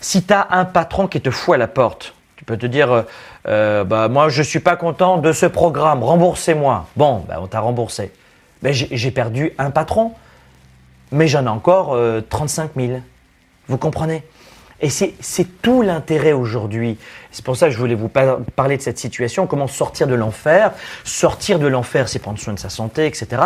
[0.00, 2.92] Si tu as un patron qui te fout à la porte, tu peux te dire,
[2.92, 3.02] euh,
[3.48, 6.86] euh bah, moi je ne suis pas content de ce programme, remboursez-moi.
[6.96, 8.12] Bon, bah, on t'a remboursé.
[8.62, 10.12] Ben, j'ai perdu un patron
[11.12, 13.00] mais j'en ai encore euh, 35 000.
[13.68, 14.22] Vous comprenez?
[14.80, 16.98] Et c'est tout l'intérêt aujourd'hui.
[17.30, 20.14] C'est pour ça que je voulais vous par parler de cette situation, comment sortir de
[20.14, 20.72] l'enfer.
[21.02, 23.42] Sortir de l'enfer, c'est prendre soin de sa santé, etc.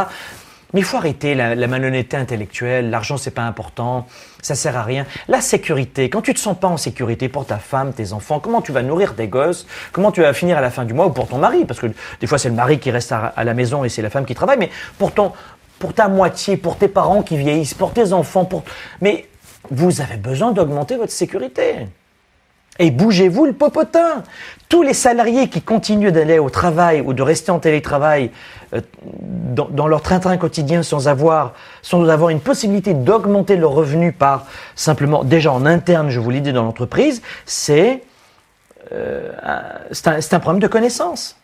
[0.72, 4.06] Mais il faut arrêter la, la malhonnêteté intellectuelle, l'argent c'est pas important,
[4.42, 5.06] ça sert à rien.
[5.28, 8.62] La sécurité, quand tu te sens pas en sécurité pour ta femme, tes enfants, comment
[8.62, 11.10] tu vas nourrir tes gosses, comment tu vas finir à la fin du mois ou
[11.10, 11.86] pour ton mari, parce que
[12.20, 14.34] des fois c'est le mari qui reste à, la maison et c'est la femme qui
[14.34, 15.32] travaille, mais pour ton,
[15.78, 18.64] pour ta moitié, pour tes parents qui vieillissent, pour tes enfants, pour...
[19.00, 19.26] mais
[19.70, 21.86] vous avez besoin d'augmenter votre sécurité.
[22.80, 24.24] Et bougez-vous le popotin.
[24.70, 28.30] Tous les salariés qui continuent d'aller au travail ou de rester en télétravail
[28.72, 34.46] euh, dans, leur train-train quotidien sans avoir, sans avoir une possibilité d'augmenter leurs revenus par
[34.76, 38.02] simplement, déjà en interne, je vous l'ai dit dans l'entreprise, c'est
[38.92, 41.36] euh, un, un problème de connaissance.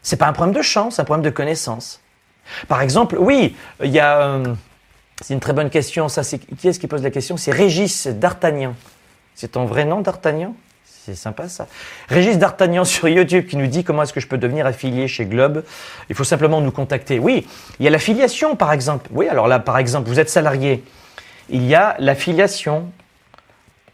[0.00, 2.00] C'est pas un problème de chance, c'est un problème de connaissance.
[2.68, 4.20] Par exemple, oui, il y a.
[4.20, 4.54] Euh,
[5.20, 6.08] c'est une très bonne question.
[6.08, 7.36] Ça, c'est qui est-ce qui pose la question?
[7.36, 8.74] C'est Régis D'Artagnan.
[9.34, 10.54] C'est ton vrai nom, D'Artagnan?
[11.04, 11.66] C'est sympa ça.
[12.08, 15.26] Régis D'Artagnan sur YouTube qui nous dit comment est-ce que je peux devenir affilié chez
[15.26, 15.62] Globe.
[16.08, 17.18] Il faut simplement nous contacter.
[17.18, 17.46] Oui,
[17.78, 19.10] il y a l'affiliation par exemple.
[19.12, 20.82] Oui, alors là, par exemple, vous êtes salarié.
[21.50, 22.90] Il y a l'affiliation.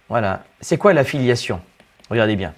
[0.09, 0.45] Voilà.
[0.61, 1.61] C'est quoi l'affiliation?
[2.11, 2.55] Regardez bien.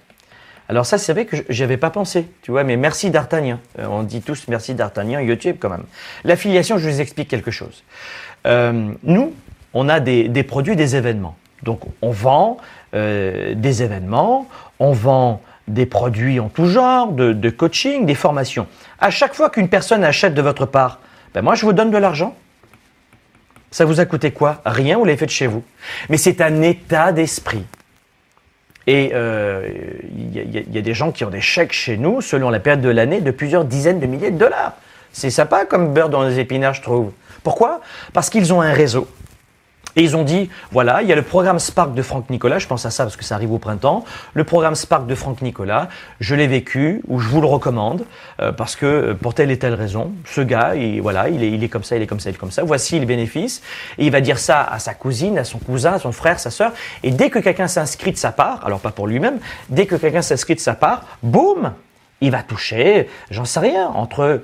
[0.69, 3.59] Alors ça, c'est vrai que j'avais pas pensé, tu vois, mais merci D'Artagnan.
[3.79, 5.83] Euh, on dit tous merci D'Artagnan, YouTube quand même.
[6.25, 7.83] L'affiliation, je vous explique quelque chose.
[8.45, 9.33] Euh, nous,
[9.73, 11.35] on a des, des, produits, des événements.
[11.63, 12.57] Donc on vend
[12.93, 14.47] euh, des événements,
[14.79, 18.67] on vend des produits en tout genre, de, coaching, des formations.
[18.99, 20.99] À chaque fois qu'une personne achète de votre part,
[21.33, 22.35] ben moi je vous donne de l'argent.
[23.71, 24.61] Ça vous a coûté quoi?
[24.65, 25.63] Rien, vous l'avez fait de chez vous.
[26.09, 27.65] Mais c'est un état d'esprit.
[28.85, 32.81] Et il y, a des gens qui ont des chèques chez nous, selon la période
[32.81, 34.73] de l'année, de plusieurs dizaines de milliers de dollars.
[35.13, 37.11] C'est sympa comme beurre dans les épinards, je trouve.
[37.43, 37.81] Pourquoi?
[38.11, 39.07] Parce qu'ils ont un réseau.
[39.95, 42.65] Et ils ont dit, voilà, il y a le programme Spark de Franck Nicolas, je
[42.65, 45.87] pense à ça parce que ça arrive au printemps, le programme Spark de Franck Nicolas,
[46.19, 48.05] je l'ai vécu, ou je vous le recommande,
[48.41, 51.69] euh, parce que euh, pour telle et telle raison, ce gars, il, voilà, il est,
[51.69, 53.61] comme ça, il est comme ça, il est comme ça, voici les bénéfices,
[53.99, 56.49] et il va dire ça à sa cousine, à son cousin, à son frère, sa
[56.49, 56.71] sœur,
[57.03, 59.37] et dès que quelqu'un s'inscrit de sa part, alors pas pour lui-même,
[59.69, 61.71] dès que quelqu'un s'inscrit de sa part, boum,
[62.19, 64.41] il va toucher, j'en sais rien, entre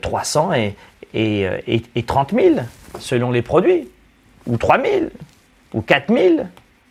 [0.00, 0.70] 300 euh,
[1.12, 2.54] et, et, et 30 000,
[3.00, 3.88] selon les produits
[4.48, 5.04] ou 3 000
[5.74, 6.46] ou 4 000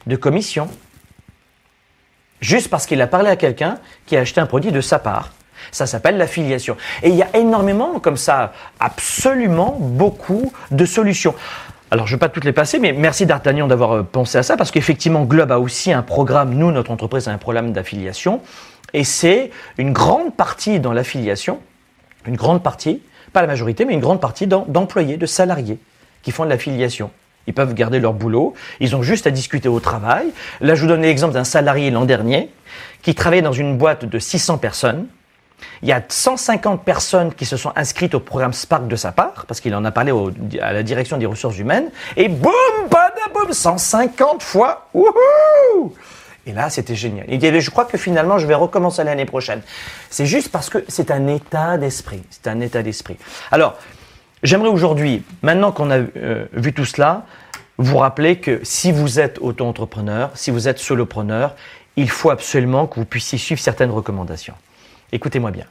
[0.06, 0.70] de commission.
[2.40, 5.34] Juste parce qu'il a parlé à quelqu'un qui a acheté un produit de sa part.
[5.72, 6.78] Ça s'appelle l'affiliation.
[7.04, 11.34] Et il y a énormément comme ça, absolument beaucoup de solutions.
[11.90, 14.44] Alors, je ne vais pas toutes les passer, mais merci D'Artagnan d'avoir euh, pensé à
[14.44, 18.42] ça, parce qu'effectivement, Globe a aussi un programme, nous, notre entreprise a un programme d'affiliation,
[18.94, 21.60] et c'est une grande partie dans l'affiliation,
[22.26, 23.02] une grande partie,
[23.32, 25.80] pas la majorité, mais une grande partie d'employés, de salariés
[26.24, 27.10] qui font de l'affiliation.
[27.48, 28.54] Ils peuvent garder leur boulot.
[28.80, 30.28] Ils ont juste à discuter au travail.
[30.62, 32.50] Là, je vous donne l'exemple d'un salarié l'an dernier
[33.02, 35.08] qui travaillait dans une boîte de 600 personnes.
[35.82, 39.46] Il y a 150 personnes qui se sont inscrites au programme Spark de sa part,
[39.48, 40.12] parce qu'il en a parlé
[40.62, 42.52] à la direction des ressources humaines, et boum,
[43.34, 45.94] boum, 150 fois, wouhou
[46.46, 47.26] Et là, c'était génial.
[47.30, 49.62] Il dit, je crois que finalement, je vais recommencer l'année prochaine.
[50.10, 52.24] C'est juste parce que c'est un état d'esprit.
[52.30, 53.18] C'est un état d'esprit.
[53.52, 53.78] Alors,
[54.48, 57.26] J'aimerais aujourd'hui, maintenant qu'on a euh, vu tout cela,
[57.78, 61.54] vous rappeler que si vous êtes auto-entrepreneur, si vous êtes solopreneur,
[61.98, 64.54] il faut absolument que vous puissiez suivre certaines recommandations.
[65.12, 65.66] Écoutez-moi bien.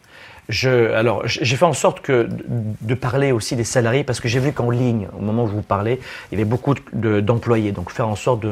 [0.50, 4.52] Je, alors, j'ai fait en sorte de parler aussi des salariés parce que j'ai vu
[4.52, 5.98] qu'en ligne, au moment où je vous parlais,
[6.30, 7.72] il y avait beaucoup d'employés.
[7.72, 8.44] donc, faire en sorte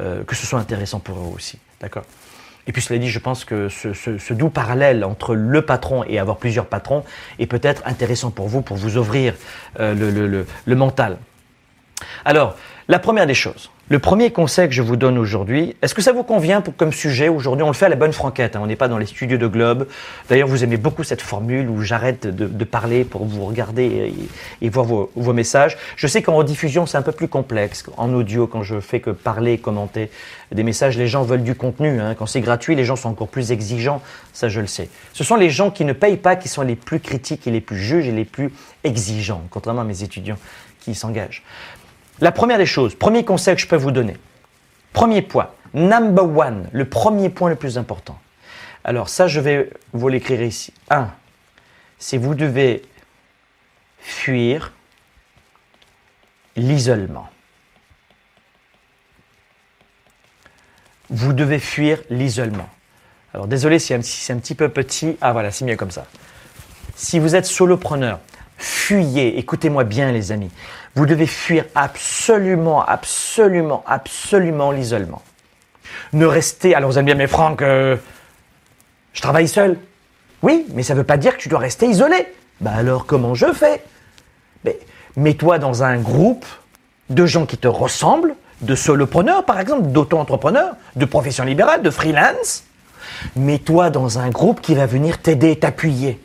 [0.00, 1.58] euh, que ce soit intéressant pour eux aussi.
[1.80, 2.04] D'accord?
[2.66, 6.36] Et puis cela dit, je pense que ce, doux parallèle entre le patron et avoir
[6.36, 7.04] plusieurs patrons
[7.38, 9.34] est peut-être intéressant pour vous, pour vous ouvrir
[9.80, 11.18] euh, le, le mental.
[12.24, 12.56] Alors,
[12.88, 16.12] la première des choses, le premier conseil que je vous donne aujourd'hui, est-ce que ça
[16.12, 18.56] vous convient pour, comme sujet Aujourd'hui, on le fait à la bonne franquette.
[18.56, 18.60] Hein.
[18.62, 19.86] on n'est pas dans les studios de Globe.
[20.28, 24.14] D'ailleurs, vous aimez beaucoup cette formule où j'arrête de, parler pour vous regarder
[24.60, 25.76] et, voir vos, messages.
[25.96, 27.84] Je sais qu'en rediffusion, c'est un peu plus complexe.
[27.96, 30.10] En audio, quand je fais que parler, commenter
[30.52, 32.00] des messages, les gens veulent du contenu.
[32.00, 32.14] Hein.
[32.14, 34.00] Quand c'est gratuit, les gens sont encore plus exigeants.
[34.32, 34.88] Ça, je le sais.
[35.12, 37.60] Ce sont les gens qui ne payent pas qui sont les plus critiques et les
[37.60, 38.52] plus juges et les plus
[38.84, 40.38] exigeants, contrairement à mes étudiants
[40.80, 41.42] qui s'engagent.
[42.22, 44.16] La première des choses, premier conseil que je peux vous donner.
[44.92, 48.16] Premier point, number one, le premier point le plus important.
[48.84, 50.72] Alors ça, je vais vous l'écrire ici.
[50.88, 51.10] Un,
[51.98, 52.82] c'est vous devez
[53.98, 54.72] fuir
[56.54, 57.28] l'isolement.
[61.10, 62.70] Vous devez fuir l'isolement.
[63.34, 65.16] Alors désolé si c'est un petit peu petit.
[65.20, 66.06] Ah voilà, c'est mieux comme ça.
[66.94, 68.20] Si vous êtes solopreneur,
[68.58, 70.52] fuyez, écoutez-moi bien les amis,
[70.94, 75.22] vous devez fuir absolument, absolument, absolument l'isolement.
[76.12, 77.96] Ne restez, alors vous allez me dire, mais Franck, euh,
[79.12, 79.78] je travaille seul.
[80.42, 82.26] Oui, mais ça ne veut pas dire que tu dois rester isolé.
[82.60, 83.82] Bah alors comment je fais?
[85.16, 86.46] Mets-toi dans un groupe
[87.10, 92.64] de gens qui te ressemblent, de solopreneurs par exemple, d'auto-entrepreneurs, de profession libérale, de freelance.
[93.36, 96.20] Mets-toi dans un groupe qui va venir t'aider t'appuyer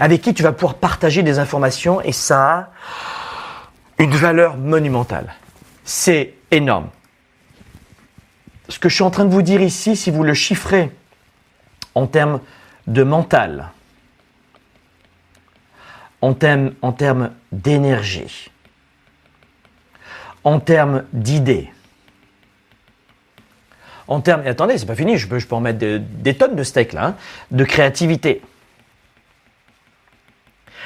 [0.00, 2.68] avec qui tu vas pouvoir partager des informations et ça a
[3.98, 5.34] une valeur monumentale.
[5.84, 6.88] C'est énorme.
[8.68, 10.90] Ce que je suis en train de vous dire ici, si vous le chiffrez
[11.94, 12.40] en termes
[12.86, 13.68] de mental,
[16.20, 18.50] en termes, d'énergie,
[20.44, 21.72] en termes d'idées,
[24.08, 26.92] en termes, attendez, c'est pas fini, je peux, je en mettre des tonnes de steak
[26.92, 27.16] là, hein,
[27.50, 28.42] de créativité,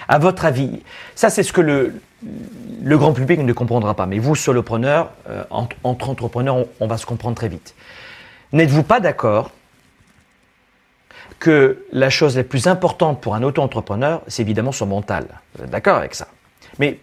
[0.08, 0.82] à votre avis,
[1.14, 2.00] ça c'est ce que le,
[2.96, 7.36] grand public ne comprendra pas, mais vous, solopreneurs, euh, entre, entrepreneurs, on, va se comprendre
[7.36, 7.74] très vite.
[8.52, 9.50] N'êtes-vous pas d'accord
[11.38, 15.26] que la chose la plus importante pour un auto-entrepreneur, c'est évidemment son mental?
[15.68, 16.28] D'accord avec ça?
[16.78, 16.98] Mais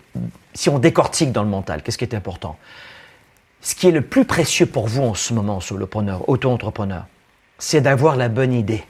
[0.53, 2.57] si on décortique dans le mental, qu'est-ce qui est important?
[3.61, 7.05] Ce qui est le plus précieux pour vous en ce moment, solopreneur, auto-entrepreneur,
[7.57, 8.83] c'est d'avoir la bonne idée.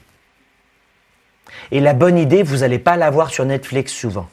[1.70, 4.28] Et la bonne idée, vous n'allez pas l'avoir sur Netflix souvent.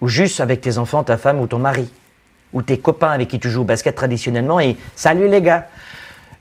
[0.00, 1.90] Ou juste avec tes enfants, ta femme ou ton mari.
[2.52, 5.68] Ou tes copains avec qui tu joues au basket traditionnellement et salut les gars.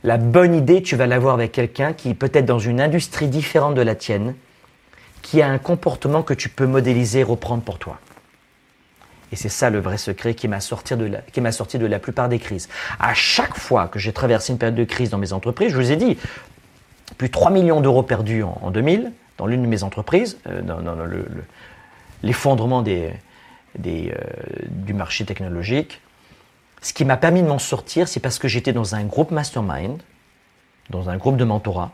[0.03, 3.73] La bonne idée, tu vas l'avoir avec quelqu'un qui est peut-être dans une industrie différente
[3.73, 4.35] de la tienne,
[5.23, 7.97] qui a un comportement que tu peux modéliser et reprendre pour toi.
[9.31, 11.09] Et c'est ça le vrai secret qui m'a sorti, de
[11.41, 12.69] la, sorti de la plupart des crises.
[12.99, 15.91] À chaque fois que j'ai traversé une période de crise dans mes entreprises, je vous
[15.91, 16.17] ai dit,
[17.17, 20.81] plus 3 millions d'euros perdus en, 2000 dans l'une de mes entreprises, euh, dans,
[22.23, 23.11] l'effondrement euh,
[24.69, 26.01] du marché technologique.
[26.81, 30.01] Ce qui m'a permis de m'en sortir, c'est parce que j'étais dans un groupe mastermind,
[30.89, 31.91] dans un groupe de mentorat,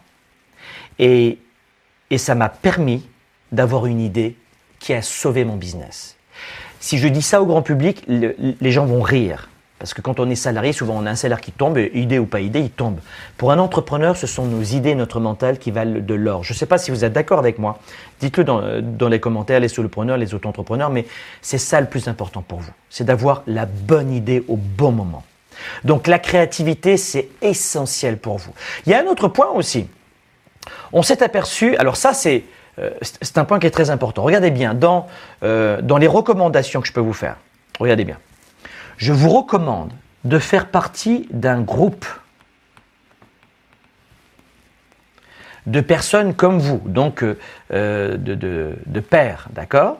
[0.99, 1.37] et
[2.17, 3.07] ça m'a permis
[3.51, 4.35] d'avoir une idée
[4.79, 6.17] qui a sauvé mon business.
[6.81, 9.50] Si je dis ça au grand public, les gens vont rire.
[9.81, 12.27] Parce que quand on est salarié, souvent on a un salaire qui tombe, idée ou
[12.27, 12.99] pas idée, il tombe.
[13.35, 16.43] Pour un entrepreneur, ce sont nos idées, notre mental qui valent de l'or.
[16.43, 17.79] Je ne sais pas si vous êtes d'accord avec moi.
[18.19, 21.07] Dites-le dans, les commentaires, les solopreneurs, les auto-entrepreneurs, mais
[21.41, 22.69] c'est ça le plus important pour vous.
[22.91, 25.23] C'est d'avoir la bonne idée au bon moment.
[25.83, 28.51] Donc la créativité, c'est essentiel pour vous.
[28.85, 29.87] Il y a un autre point aussi.
[30.93, 32.43] On s'est aperçu, alors ça c'est
[32.77, 32.91] euh,
[33.35, 34.21] un point qui est très important.
[34.21, 35.07] Regardez bien, dans,
[35.41, 37.37] euh, dans les recommandations que je peux vous faire,
[37.79, 38.17] regardez bien
[39.01, 39.91] je vous recommande
[40.25, 42.05] de faire partie d'un groupe
[45.65, 47.37] de personnes comme vous, donc euh,
[47.73, 49.97] euh, de, de pairs, d'accord?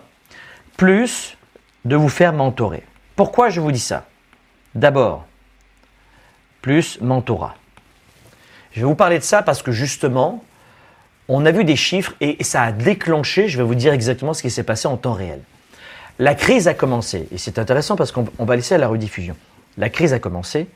[0.78, 1.36] Plus
[1.84, 2.84] de vous faire mentorer.
[3.16, 4.06] Pourquoi je vous dis ça?
[4.76, 5.26] D'abord,
[6.62, 7.56] plus mentorat.
[8.72, 10.44] Je vais vous parler de ça parce que justement,
[11.28, 14.44] on a vu des chiffres et ça a déclenché, je vais vous dire exactement ce
[14.44, 15.42] qui s'est passé en temps réel.
[16.20, 19.36] La crise a commencé, et c'est intéressant parce qu'on va laisser à la rediffusion.
[19.78, 20.68] La crise a commencé,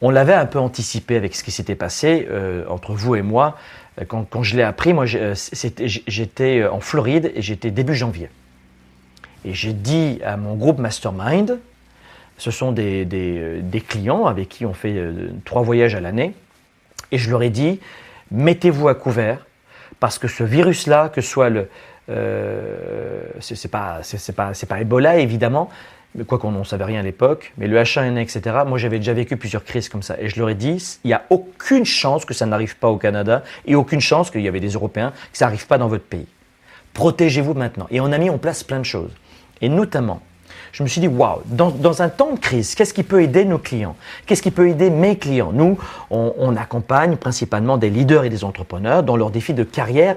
[0.00, 3.56] on l'avait un peu anticipé avec ce qui s'était passé euh, entre vous et moi.
[4.00, 5.34] Euh, quand, je l'ai appris, moi euh,
[5.84, 8.28] j'étais en Floride et j'étais début janvier.
[9.44, 11.60] Et j'ai dit à mon groupe Mastermind,
[12.38, 15.00] ce sont des, des clients avec qui on fait
[15.44, 16.34] trois voyages à l'année,
[17.12, 17.78] et je leur ai dit,
[18.32, 19.46] mettez-vous à couvert,
[20.00, 21.68] parce que ce virus-là, que ce soit le,
[22.10, 25.70] euh, c'est pas, c'est pas, pas Ebola évidemment,
[26.14, 28.56] mais quoi qu'on n'en savait rien à l'époque, mais le H1N1, etc.
[28.66, 31.14] Moi, j'avais déjà vécu plusieurs crises comme ça, et je leur ai dit, il n'y
[31.14, 34.60] a aucune chance que ça n'arrive pas au Canada, et aucune chance qu'il y avait
[34.60, 36.26] des Européens que ça n'arrive pas dans votre pays.
[36.92, 37.86] Protégez-vous maintenant.
[37.90, 39.12] Et on a mis en place plein de choses,
[39.60, 40.20] et notamment.
[40.72, 43.44] Je me suis dit, waouh, dans, dans, un temps de crise, qu'est-ce qui peut aider
[43.44, 43.94] nos clients?
[44.24, 45.52] Qu'est-ce qui peut aider mes clients?
[45.52, 45.78] Nous,
[46.10, 50.16] on, on accompagne principalement des leaders et des entrepreneurs dans leurs défis de carrière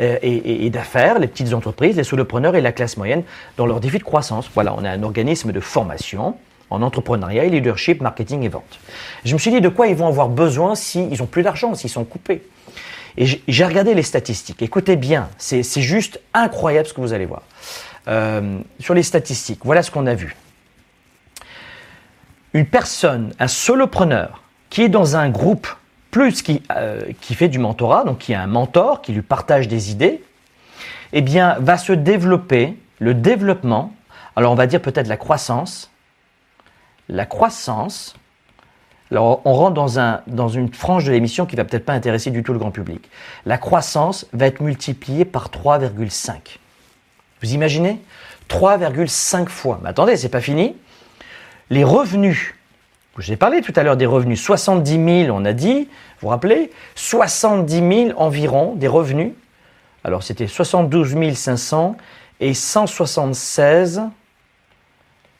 [0.00, 3.22] euh, et, d'affaires, les petites entreprises, les solopreneurs et la classe moyenne
[3.56, 4.50] dans leurs défis de croissance.
[4.52, 6.36] Voilà, on a un organisme de formation
[6.70, 8.80] en entrepreneuriat, leadership, marketing et vente.
[9.24, 11.90] Je me suis dit de quoi ils vont avoir besoin s'ils ont plus d'argent, s'ils
[11.90, 12.42] sont coupés?
[13.16, 14.60] Et j'ai regardé les statistiques.
[14.62, 17.42] Écoutez bien, c'est juste incroyable ce que vous allez voir.
[18.06, 20.36] Euh, sur les statistiques, voilà ce qu'on a vu.
[22.52, 25.68] Une personne, un solopreneur, qui est dans un groupe
[26.10, 29.68] plus qui, euh, qui fait du mentorat, donc qui a un mentor qui lui partage
[29.68, 30.22] des idées,
[31.12, 33.92] eh bien, va se développer le développement,
[34.36, 35.90] alors on va dire peut-être la croissance,
[37.08, 38.14] la croissance,
[39.10, 42.30] alors on rentre dans, un, dans une frange de l'émission qui va peut-être pas intéresser
[42.30, 43.08] du tout le grand public.
[43.46, 46.58] La croissance va être multipliée par 3,5.
[47.44, 48.00] Vous imaginez?
[48.48, 49.80] 3,5 fois.
[49.82, 50.76] Mais attendez, c'est pas fini.
[51.70, 52.54] Les revenus
[53.18, 54.42] j'ai parlé tout à l'heure des revenus.
[54.42, 55.88] 70 000, on a dit, vous
[56.22, 56.72] vous rappelez?
[56.96, 59.32] 70 000 environ des revenus.
[60.02, 61.96] Alors c'était 72 500
[62.40, 64.02] et 176,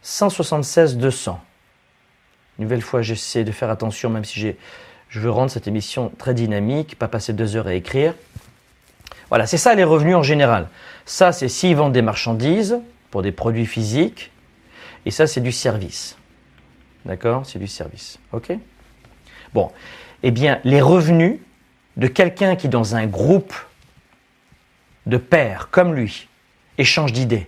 [0.02, 1.40] 176 200.
[2.58, 4.54] nouvelle fois, j'essaie de faire attention, même si
[5.08, 8.14] je veux rendre cette émission très dynamique, pas passer deux heures à écrire.
[9.28, 10.68] Voilà, c'est ça les revenus en général.
[11.06, 12.78] Ça, c'est s'ils vendent des marchandises
[13.10, 14.30] pour des produits physiques,
[15.06, 16.16] et ça, c'est du service.
[17.04, 17.44] D'accord?
[17.44, 18.18] C'est du service.
[18.32, 18.52] OK?
[19.52, 19.70] Bon.
[20.22, 21.38] Eh bien, les revenus
[21.96, 23.54] de quelqu'un qui, dans un groupe
[25.06, 26.28] de pairs comme lui,
[26.78, 27.46] échange d'idées,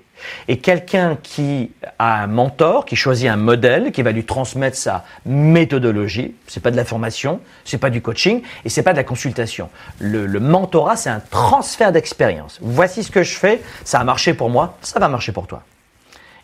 [0.49, 5.05] et quelqu'un qui a un mentor, qui choisit un modèle, qui va lui transmettre sa
[5.25, 9.05] méthodologie, c'est pas de la formation, c'est pas du coaching, et c'est pas de la
[9.05, 9.69] consultation.
[9.99, 12.59] Le, mentorat, c'est un transfert d'expérience.
[12.61, 15.63] Voici ce que je fais, ça a marché pour moi, ça va marcher pour toi.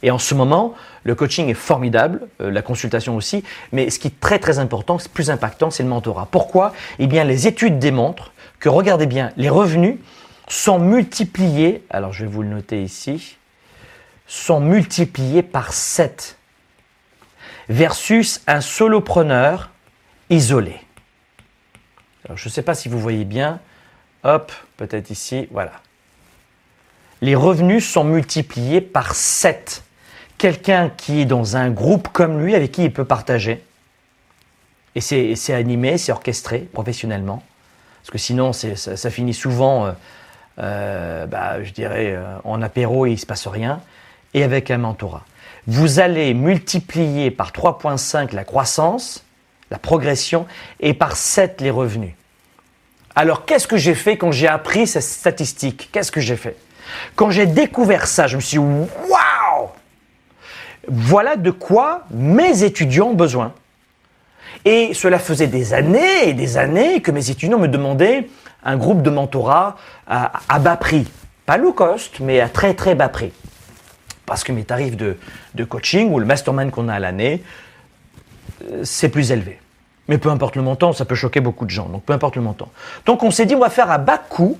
[0.05, 4.09] Et en ce moment, le coaching est formidable, euh, la consultation aussi, mais ce qui
[4.09, 6.27] est très très important, plus impactant, c'est le mentorat.
[6.31, 6.73] Pourquoi?
[6.99, 9.99] Eh bien, les études démontrent que, regardez bien, les revenus
[10.49, 13.37] sont multipliés, alors je vais vous le noter ici,
[14.33, 16.39] sont multipliés par 7
[17.69, 19.69] versus un solopreneur
[20.31, 20.81] isolé.
[22.35, 23.61] Je ne sais pas si vous voyez bien.
[24.25, 25.73] Hop, peut-être ici, voilà.
[27.21, 29.85] Les revenus sont multipliés par 7
[30.39, 33.63] quelqu'un qui est dans un groupe comme lui, avec qui il peut partager.
[34.95, 37.43] Et c'est animé, c'est orchestré professionnellement.
[38.01, 39.93] Parce que sinon, ça, ça, finit souvent, euh,
[40.59, 43.83] euh, bah, je dirais, euh, en apéro et il ne se passe rien.
[44.35, 45.25] Et avec un mentorat.
[45.67, 49.25] Vous allez multiplier par 3.5 la croissance,
[49.71, 50.47] la progression,
[50.81, 52.15] et par 7 les revenus.
[53.15, 55.91] Alors qu'est-ce que j'ai fait quand j'ai appris cette statistique?
[55.93, 56.57] Qu'est-ce que j'ai fait?
[57.15, 59.69] Quand j'ai découvert ça, je me suis dit, waouh
[60.89, 63.53] Voilà de quoi mes étudiants ont besoin.
[64.65, 68.29] Et cela faisait des années et des années que mes étudiants me demandaient
[68.65, 69.77] un groupe de mentorat
[70.07, 71.07] à, bas prix.
[71.47, 73.33] Pas low cost, mais à très très bas prix.
[74.33, 75.19] Parce que mes tarifs de,
[75.55, 77.43] de coaching ou le mastermind qu'on a à l'année,
[78.65, 79.61] euh, c'est plus élevé.
[80.09, 81.85] Mais peu importe le montant, ça peut choquer beaucoup de gens.
[81.85, 82.71] Donc peu importe le montant.
[83.05, 84.57] Donc on s'est dit, on va faire à bas coût.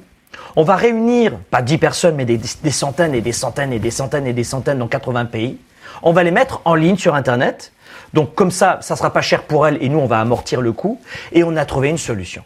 [0.57, 3.91] On va réunir, pas 10 personnes, mais des, des, centaines et des centaines et des
[3.91, 5.57] centaines et des centaines dans 80 pays.
[6.03, 7.73] On va les mettre en ligne sur Internet.
[8.13, 10.73] Donc comme ça, ça sera pas cher pour elles et nous, on va amortir le
[10.73, 11.01] coût.
[11.33, 12.45] Et on a trouvé une solution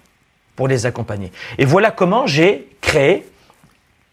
[0.54, 1.32] pour les accompagner.
[1.58, 3.26] Et voilà comment j'ai créé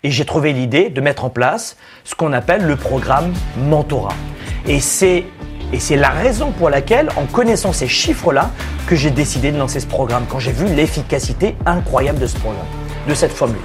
[0.04, 4.16] et j'ai trouvé l'idée de mettre en place ce qu'on appelle le programme Mentorat.
[4.68, 5.26] Et c'est
[5.96, 8.52] la raison pour laquelle, en connaissant ces chiffres-là,
[8.86, 12.66] que j'ai décidé de lancer ce programme, quand j'ai vu l'efficacité incroyable de ce programme,
[13.08, 13.62] de cette formule.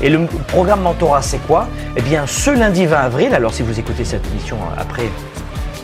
[0.00, 1.68] Et le programme Mentorat, c'est quoi?
[1.96, 5.04] Eh bien, ce lundi 20 avril, alors si vous écoutez cette émission après,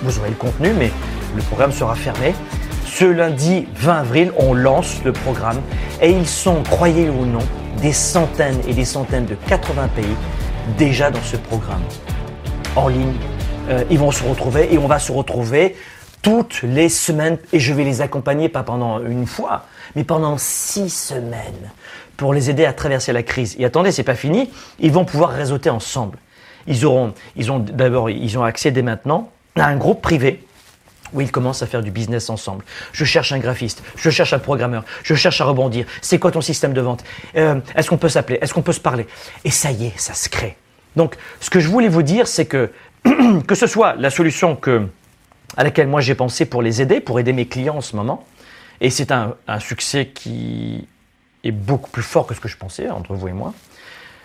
[0.03, 0.91] vous aurez le contenu, mais
[1.37, 2.35] le programme sera fermé.
[2.87, 5.61] Ce lundi 20 avril, on lance le programme
[6.01, 7.43] et ils sont, croyez-le ou non,
[7.81, 10.17] des centaines et des centaines de 80 pays
[10.77, 11.83] déjà dans ce programme
[12.77, 13.15] en ligne.
[13.69, 15.77] Euh, ils vont se retrouver et on va se retrouver
[16.23, 19.65] toutes les semaines et je vais les accompagner pas pendant une fois,
[19.95, 21.71] mais pendant six semaines
[22.17, 23.55] pour les aider à traverser la crise.
[23.59, 24.51] Et attendez, c'est pas fini,
[24.81, 26.19] ils vont pouvoir réseauter ensemble.
[26.67, 30.45] Ils auront, ils ont d'abord, ils ont accès dès maintenant à un groupe privé
[31.13, 32.65] où ils commencent à faire du business ensemble.
[32.93, 35.87] Je cherche un graphiste, je cherche un programmeur, je cherche à rebondir.
[36.03, 37.05] C'est quoi ton système de vente?
[37.37, 38.39] Euh, Est-ce qu'on peut s'appeler?
[38.41, 39.07] Est-ce qu'on peut se parler?
[39.45, 40.57] Et ça y est, ça se crée.
[40.97, 42.71] Donc, ce que je voulais vous dire, c'est que
[43.47, 44.87] que ce soit la solution que,
[45.57, 48.27] à laquelle moi j'ai pensé pour les aider, pour aider mes clients en ce moment,
[48.81, 50.87] et c'est un, succès qui
[51.45, 53.55] est beaucoup plus fort que ce que je pensais entre vous et moi.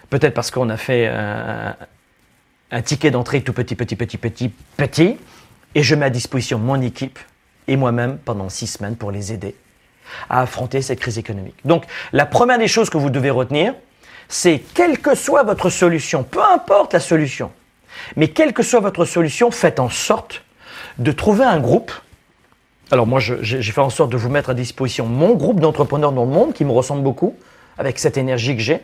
[0.10, 1.76] Peut-être parce qu'on a fait un,
[2.74, 5.18] un ticket d'entrée tout petit, petit, petit, petit, petit,
[5.76, 7.19] et je mets à disposition mon équipe
[7.67, 9.55] et moi-même pendant six semaines pour les aider
[10.30, 11.55] à affronter cette crise économique.
[11.65, 13.74] Donc, la première des choses que vous devez retenir,
[14.28, 17.51] c'est quelle que soit votre solution, peu importe la solution,
[18.15, 20.43] mais quelle que soit votre solution, faites en sorte
[20.97, 21.91] de trouver un groupe.
[22.91, 26.26] Alors moi, j'ai fait en sorte de vous mettre à disposition mon groupe d'entrepreneurs dans
[26.26, 27.36] le monde qui me ressemble beaucoup,
[27.78, 28.82] avec cette énergie que j'ai.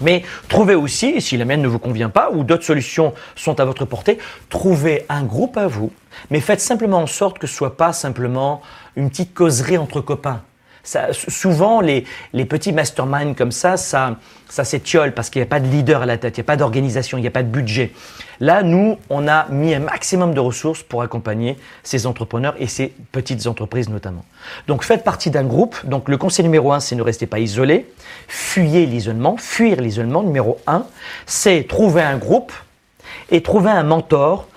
[0.00, 3.64] Mais trouvez aussi, si la mienne ne vous convient pas ou d'autres solutions sont à
[3.64, 5.92] votre portée, trouvez un groupe à vous,
[6.30, 8.62] mais faites simplement en sorte que ce soit pas simplement
[8.96, 10.42] une petite causerie entre copains.
[11.12, 14.16] Souvent, les, les, petits masterminds comme ça, ça,
[14.48, 16.46] ça s'étiole parce qu'il n'y a pas de leader à la tête, il n'y a
[16.46, 17.92] pas d'organisation, il n'y a pas de budget.
[18.40, 22.88] Là, nous, on a mis un maximum de ressources pour accompagner ces entrepreneurs et ces
[23.12, 24.24] petites entreprises notamment.
[24.66, 25.76] Donc, faites partie d'un groupe.
[25.84, 27.92] Donc, le conseil numéro un, c'est ne restez pas isolé.
[28.28, 29.36] Fuyez l'isolement.
[29.36, 30.22] Fuir l'isolement.
[30.22, 30.86] Numéro un,
[31.26, 32.52] c'est trouver un groupe
[33.30, 34.48] et trouver un mentor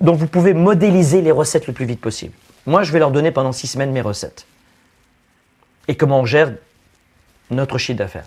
[0.00, 2.34] dont vous pouvez modéliser les recettes le plus vite possible.
[2.66, 4.46] Moi, je vais leur donner pendant six semaines mes recettes
[5.86, 6.52] et comment on gère
[7.50, 8.26] notre chiffre d'affaires.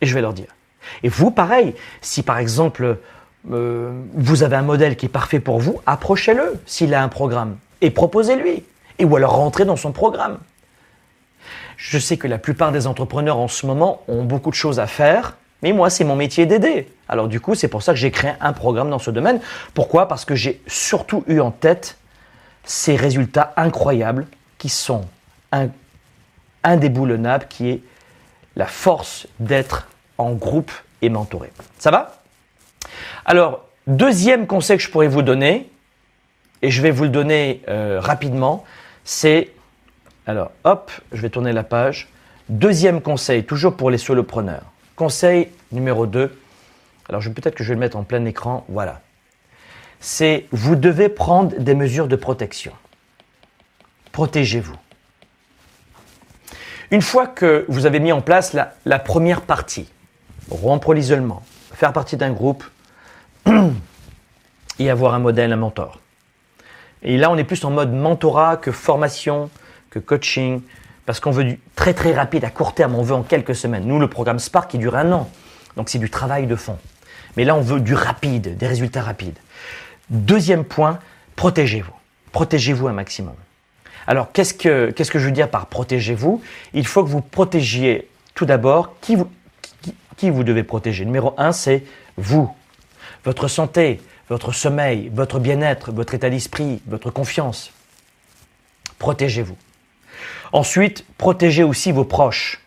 [0.00, 0.54] Et je vais leur dire.
[1.02, 2.98] Et vous, pareil, si par exemple
[3.50, 7.56] euh, vous avez un modèle qui est parfait pour vous, approchez-le s'il a un programme
[7.80, 8.64] et proposez-lui.
[8.98, 10.38] Et ou alors rentrez dans son programme.
[11.76, 14.86] Je sais que la plupart des entrepreneurs en ce moment ont beaucoup de choses à
[14.86, 16.88] faire, mais moi, c'est mon métier d'aider.
[17.08, 19.40] Alors du coup, c'est pour ça que j'ai créé un programme dans ce domaine.
[19.72, 20.06] Pourquoi?
[20.06, 21.96] Parce que j'ai surtout eu en tête
[22.64, 24.26] ces résultats incroyables
[24.58, 25.06] qui sont
[26.62, 27.82] indéboulonnable qui est
[28.56, 29.88] la force d'être
[30.18, 31.50] en groupe et mentoré.
[31.78, 32.19] Ça va?
[33.30, 35.70] Alors, deuxième conseil que je pourrais vous donner,
[36.62, 38.64] et je vais vous le donner euh, rapidement,
[39.04, 39.52] c'est,
[40.26, 42.08] alors hop, je vais tourner la page.
[42.48, 44.64] Deuxième conseil, toujours pour les solopreneurs.
[44.96, 46.36] Conseil numéro 2,
[47.08, 49.00] alors peut-être que je vais le mettre en plein écran, voilà.
[50.00, 52.72] C'est vous devez prendre des mesures de protection.
[54.10, 54.74] Protégez-vous.
[56.90, 59.88] Une fois que vous avez mis en place la, première partie,
[60.50, 62.64] rompre l'isolement, faire partie d'un groupe
[64.78, 66.00] et avoir un modèle, un mentor.
[67.02, 69.50] Et là, on est plus en mode mentorat que formation,
[69.90, 70.60] que coaching,
[71.06, 73.84] parce qu'on veut du très très rapide à court terme, on veut en quelques semaines.
[73.84, 75.30] Nous, le programme Spark, qui dure un an,
[75.76, 76.78] donc c'est du travail de fond.
[77.36, 79.38] Mais là, on veut du rapide, des résultats rapides.
[80.10, 80.98] Deuxième point,
[81.36, 81.92] protégez-vous.
[82.32, 83.34] Protégez-vous un maximum.
[84.06, 86.42] Alors, qu'est-ce que, qu'est-ce que je veux dire par protégez-vous?
[86.74, 89.30] Il faut que vous protégiez tout d'abord qui vous,
[90.16, 91.04] qui, vous devez protéger.
[91.04, 91.84] Numéro un, c'est
[92.16, 92.52] vous.
[93.24, 97.72] Votre santé, votre sommeil, votre bien-être, votre état d'esprit, votre confiance.
[98.98, 99.56] Protégez-vous.
[100.52, 102.60] Ensuite, protégez aussi vos proches.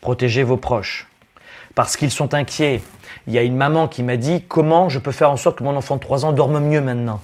[0.00, 1.08] Protégez vos proches.
[1.74, 2.82] Parce qu'ils sont inquiets.
[3.26, 5.64] Il y a une maman qui m'a dit comment je peux faire en sorte que
[5.64, 7.20] mon enfant de 3 ans dorme mieux maintenant?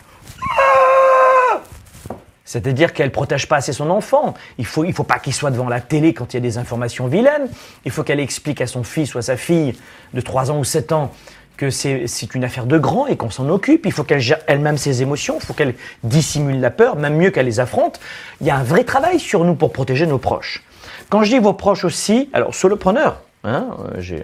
[2.50, 4.34] C'est-à-dire qu'elle protège pas assez son enfant.
[4.58, 6.58] Il faut, il faut pas qu'il soit devant la télé quand il y a des
[6.58, 7.48] informations vilaines.
[7.84, 9.76] Il faut qu'elle explique à son fils ou à sa fille
[10.14, 11.12] de 3 ans ou 7 ans
[11.56, 13.86] que c'est une affaire de grand et qu'on s'en occupe.
[13.86, 15.38] Il faut qu'elle gère elle-même ses émotions.
[15.40, 18.00] Il faut qu'elle dissimule la peur, même mieux qu'elle les affronte.
[18.40, 20.64] Il y a un vrai travail sur nous pour protéger nos proches.
[21.08, 24.22] Quand je dis vos proches aussi, alors solopreneurs, hein, euh,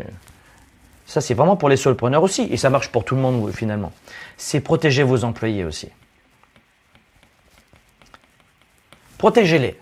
[1.06, 3.92] ça c'est vraiment pour les solopreneurs aussi, et ça marche pour tout le monde finalement.
[4.36, 5.90] C'est protéger vos employés aussi.
[9.18, 9.76] Protégez-les.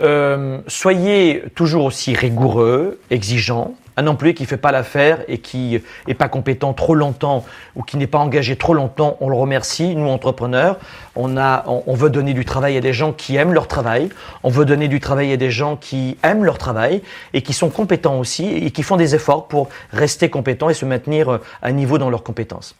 [0.00, 3.74] Euh, soyez toujours aussi rigoureux, exigeant.
[3.98, 7.44] Un employé qui ne fait pas l'affaire et qui n'est pas compétent trop longtemps
[7.76, 9.94] ou qui n'est pas engagé trop longtemps, on le remercie.
[9.94, 10.78] Nous, entrepreneurs,
[11.14, 14.08] on, a, on, veut donner du travail à des gens qui aiment leur travail.
[14.44, 17.02] On veut donner du travail à des gens qui aiment leur travail
[17.34, 20.86] et qui sont compétents aussi et qui font des efforts pour rester compétents et se
[20.86, 22.74] maintenir à niveau dans leurs compétences.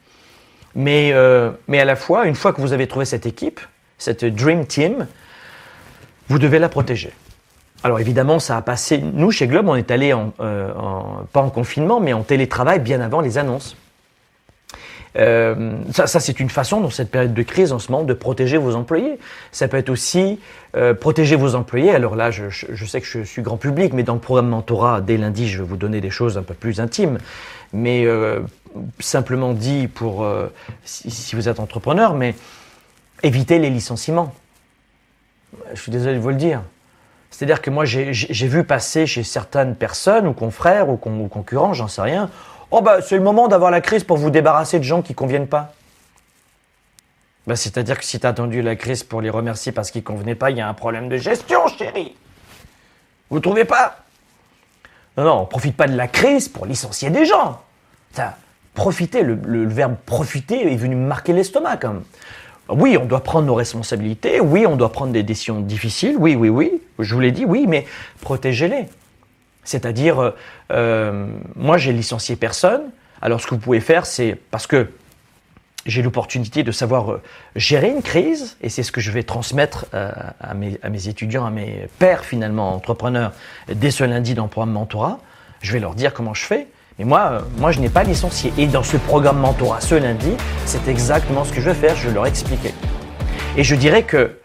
[0.74, 3.60] Mais, euh, mais à la fois, une fois que vous avez trouvé cette équipe,
[3.98, 5.06] cette Dream Team,
[6.32, 7.12] vous devez la protéger.
[7.84, 8.96] Alors évidemment, ça a passé.
[8.96, 13.02] Nous, chez Globe, on est allé euh, en, pas en confinement, mais en télétravail bien
[13.02, 13.76] avant les annonces.
[15.18, 18.56] Euh, ça, c'est une façon dans cette période de crise en ce moment de protéger
[18.56, 19.18] vos employés.
[19.50, 20.40] Ça peut être aussi
[20.74, 21.90] euh, protéger vos employés.
[21.90, 22.48] Alors là, je,
[22.86, 25.68] sais que je suis grand public, mais dans le programme Mentorat, dès lundi, je vais
[25.68, 27.18] vous donner des choses un peu plus intimes.
[27.74, 28.06] Mais
[29.00, 30.26] simplement dit pour
[30.82, 32.34] si, si, vous êtes entrepreneur, mais
[33.22, 34.32] évitez les licenciements.
[35.74, 36.62] Je suis désolé de vous le dire.
[37.30, 42.02] C'est-à-dire que moi, j'ai vu passer chez certaines personnes, ou confrères, ou, concurrents, j'en sais
[42.02, 42.28] rien,
[42.70, 45.16] oh bah c'est le moment d'avoir la crise pour vous débarrasser de gens qui ne
[45.16, 45.72] conviennent pas.
[47.46, 50.06] Bah, C'est-à-dire que si tu as attendu la crise pour les remercier parce qu'ils ne
[50.06, 52.14] convenaient pas, il y a un problème de gestion, chérie.
[53.30, 54.04] Vous trouvez pas?
[55.16, 57.62] Non, non, on ne profite pas de la crise pour licencier des gens.
[58.12, 58.36] Ça,
[58.74, 62.02] profiter, le, le, verbe profiter est venu me marquer l'estomac même.
[62.72, 66.48] Oui, on doit prendre nos responsabilités, oui, on doit prendre des décisions difficiles, oui, oui,
[66.48, 67.86] oui, je vous l'ai dit, oui, mais
[68.20, 68.86] protégez-les.
[69.64, 70.30] C'est-à-dire, euh,
[70.72, 72.82] euh, moi j'ai licencié personne,
[73.20, 74.90] alors ce que vous pouvez faire, c'est parce que
[75.86, 77.22] j'ai l'opportunité de savoir euh,
[77.56, 81.44] gérer une crise, et c'est ce que je vais transmettre à, mes, à, mes, étudiants,
[81.44, 83.32] à mes pères finalement, entrepreneurs,
[83.72, 85.18] dès ce lundi dans le programme Mentorat,
[85.60, 86.66] je vais leur dire comment je fais.
[87.02, 88.52] Mais moi, euh, moi je n'ai pas licencié.
[88.56, 90.36] Et dans ce programme mentorat ce lundi,
[90.66, 92.72] c'est exactement ce que je vais faire, je vais leur expliquer.
[93.56, 94.38] Et je dirais que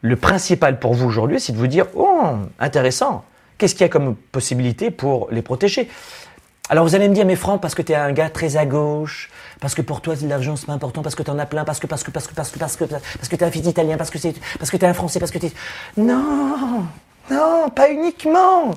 [0.00, 2.24] le principal pour vous aujourd'hui, c'est de vous dire, oh,
[2.58, 3.22] intéressant,
[3.56, 5.88] qu'est-ce qu'il y a comme possibilité pour les protéger?
[6.70, 8.66] Alors vous allez me dire, mais Franck, parce que tu es un gars très à
[8.66, 9.30] gauche,
[9.60, 11.78] parce que pour toi l'argent c'est pas important, parce que tu en as plein, parce
[11.78, 13.64] que parce que parce que parce que parce que parce que tu es un fils
[13.64, 15.52] italien, parce que c'est parce que tu es un français, parce que tu
[15.96, 16.82] Non,
[17.30, 18.74] non, pas uniquement.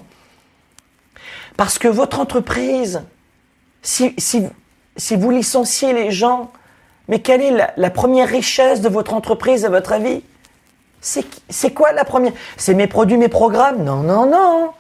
[1.60, 3.02] Parce que votre entreprise,
[3.82, 4.16] si,
[5.12, 6.54] vous licenciez les gens,
[7.10, 10.24] mais quelle est la, première richesse de votre entreprise à votre avis?
[11.02, 12.32] C'est quoi la première?
[12.56, 13.84] C'est mes produits, mes programmes?
[13.84, 14.72] Non, non, non.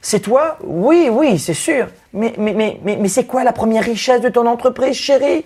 [0.00, 0.58] C'est toi?
[0.64, 1.86] Oui, oui, c'est sûr.
[2.12, 5.44] Mais, mais, mais, mais, mais c'est quoi la première richesse de ton entreprise, chérie?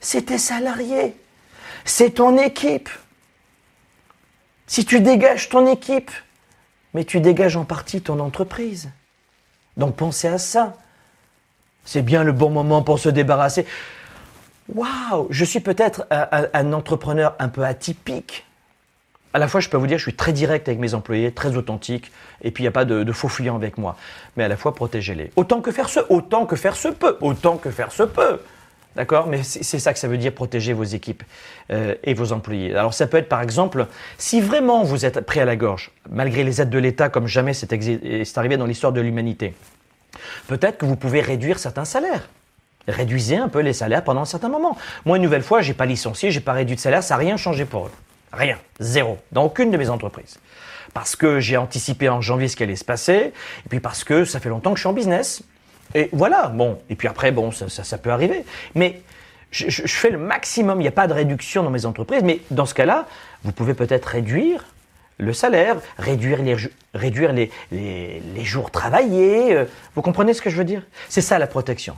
[0.00, 1.16] C'est tes salariés.
[1.84, 2.88] C'est ton équipe.
[4.68, 6.12] Si tu dégages ton équipe,
[6.94, 8.90] mais tu dégages en partie ton entreprise.
[9.76, 10.74] Donc pensez à ça.
[11.84, 13.66] C'est bien le bon moment pour se débarrasser.
[14.72, 18.46] Waouh, je suis peut-être un, entrepreneur un peu atypique.
[19.34, 21.56] À la fois, je peux vous dire, je suis très direct avec mes employés, très
[21.56, 23.96] authentique, et puis il n'y a pas de, faux fuyants avec moi.
[24.36, 25.32] Mais à la fois, protégez-les.
[25.36, 28.40] Autant que faire se, autant que faire se peut, autant que faire se peut.
[28.96, 29.26] D'accord?
[29.26, 31.24] Mais c'est ça que ça veut dire protéger vos équipes
[31.70, 32.74] euh, et vos employés.
[32.74, 33.86] Alors ça peut être par exemple,
[34.18, 37.54] si vraiment vous êtes pris à la gorge, malgré les aides de l'État comme jamais
[37.54, 39.54] c'est arrivé dans l'histoire de l'humanité,
[40.46, 42.28] peut-être que vous pouvez réduire certains salaires.
[42.86, 44.76] Réduisez un peu les salaires pendant un certain moment.
[45.06, 47.36] Moi, une nouvelle fois, j'ai pas licencié, j'ai pas réduit de salaire, ça n'a rien
[47.36, 47.92] changé pour eux.
[48.32, 48.58] Rien.
[48.78, 49.18] Zéro.
[49.32, 50.38] Dans aucune de mes entreprises.
[50.92, 53.32] Parce que j'ai anticipé en janvier ce qui allait se passer,
[53.64, 55.42] et puis parce que ça fait longtemps que je suis en business.
[55.94, 56.78] Et voilà, bon.
[56.90, 58.44] Et puis après, bon, ça, peut arriver.
[58.74, 59.02] Mais
[59.50, 60.80] je, fais le maximum.
[60.80, 62.22] Il n'y a pas de réduction dans mes entreprises.
[62.22, 63.06] Mais dans ce cas-là,
[63.42, 64.64] vous pouvez peut-être réduire
[65.18, 66.56] le salaire, réduire les,
[66.92, 69.54] réduire les, les, jours travaillés.
[69.54, 69.64] Euh,
[69.94, 70.82] vous comprenez ce que je veux dire?
[71.08, 71.96] C'est ça la protection.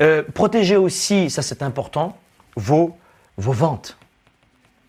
[0.00, 2.16] Euh, protégez aussi, ça c'est important,
[2.56, 2.96] vos,
[3.36, 3.98] vos ventes.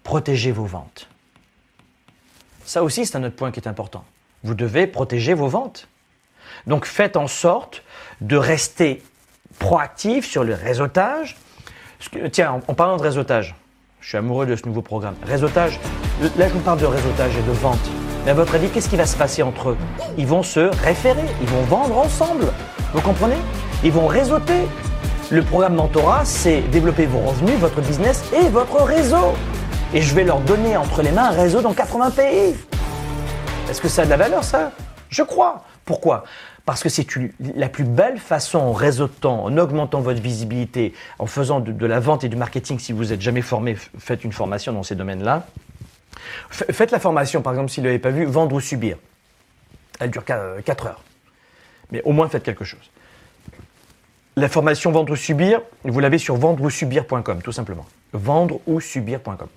[0.04, 1.10] Protégez vos ventes.
[2.64, 4.06] Ça aussi, c'est un autre point qui est important.
[4.44, 5.88] Vous devez protéger vos ventes.
[6.68, 7.84] Donc faites en sorte
[8.22, 9.04] de rester
[9.60, 11.38] proactif sur le réseautage.
[12.32, 13.56] Tiens, en, parlant de réseautage,
[14.02, 15.16] je suis amoureux de ce nouveau programme.
[15.26, 15.80] Réseautage,
[16.38, 17.80] là je vous parle de réseautage et de vente.
[18.26, 19.78] Mais à votre avis, qu'est-ce qui va se passer entre eux?
[20.18, 22.46] Ils vont se référer, ils vont vendre ensemble.
[22.94, 23.38] Vous comprenez?
[23.84, 24.68] Ils vont réseauter.
[25.30, 29.34] Le programme Mentorat, c'est développer vos revenus, votre business et votre réseau.
[29.94, 32.56] Et je vais leur donner entre les mains un réseau dans 80 pays.
[33.70, 34.72] Est-ce que ça a de la valeur, ça?
[35.10, 35.64] Je crois.
[35.86, 36.24] Pourquoi?
[36.68, 37.08] Parce que c'est
[37.56, 42.26] la plus belle façon en réseautant, en augmentant votre visibilité, en faisant de, la vente
[42.26, 42.78] et du marketing.
[42.78, 45.48] Si vous n'êtes jamais formé, faites une formation dans ces domaines-là.
[46.50, 48.98] Faites la formation, par exemple, si vous ne l'avez pas vu, vendre ou subir.
[50.02, 51.02] Elle dure 4 euh, heures.
[51.94, 52.92] Mais au moins faites quelque chose.
[54.36, 57.86] La formation vendre ou subir, vous l'avez sur vendre ou subir.com, tout simplement.
[58.12, 59.48] Vendre ou subir.com.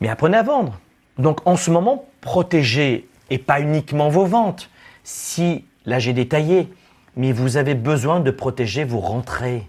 [0.00, 0.80] Mais apprenez à vendre.
[1.18, 4.70] Donc en ce moment, protégez et pas uniquement vos ventes.
[5.04, 6.68] Si Là, j'ai détaillé.
[7.16, 9.68] Mais vous avez besoin de protéger vos rentrées,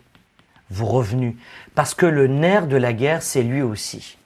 [0.70, 1.36] vos revenus.
[1.76, 4.18] Parce que le nerf de la guerre, c'est lui aussi.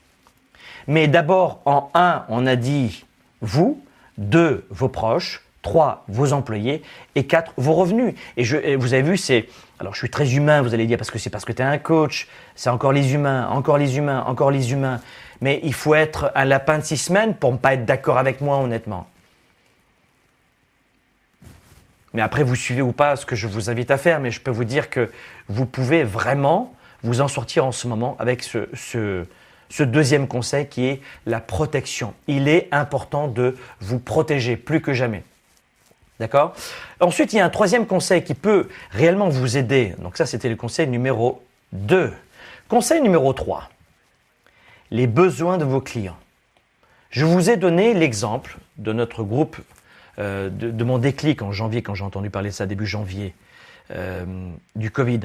[0.87, 3.05] Mais d'abord, en un, on a dit
[3.41, 3.81] vous,
[4.17, 6.81] deux, vos proches, trois, vos employés,
[7.15, 8.13] et quatre, vos revenus.
[8.37, 9.47] Et, je, vous avez vu, c'est...
[9.79, 11.65] Alors je suis très humain, vous allez dire, parce que c'est parce que tu es
[11.65, 15.01] un coach, c'est encore les humains, encore les humains, encore les humains.
[15.41, 18.41] Mais il faut être un lapin de six semaines pour ne pas être d'accord avec
[18.41, 19.07] moi, honnêtement.
[22.13, 24.41] Mais après, vous suivez ou pas ce que je vous invite à faire, mais je
[24.41, 25.11] peux vous dire que
[25.49, 29.25] vous pouvez vraiment vous en sortir en ce moment avec ce,
[29.79, 32.13] deuxième conseil qui est la protection.
[32.27, 35.23] Il est important de vous protéger plus que jamais.
[36.19, 36.55] D'accord?
[36.99, 39.93] Ensuite, il y a un troisième conseil qui peut réellement vous aider.
[39.99, 41.43] Donc ça, c'était le conseil numéro
[41.73, 42.11] 2.
[42.67, 43.69] Conseil numéro 3.
[44.89, 46.17] Les besoins de vos clients.
[47.11, 49.57] Je vous ai donné l'exemple de notre groupe
[50.19, 53.33] euh, de, mon déclic en janvier, quand j'ai entendu parler de ça début janvier,
[53.91, 54.25] euh,
[54.75, 55.21] du Covid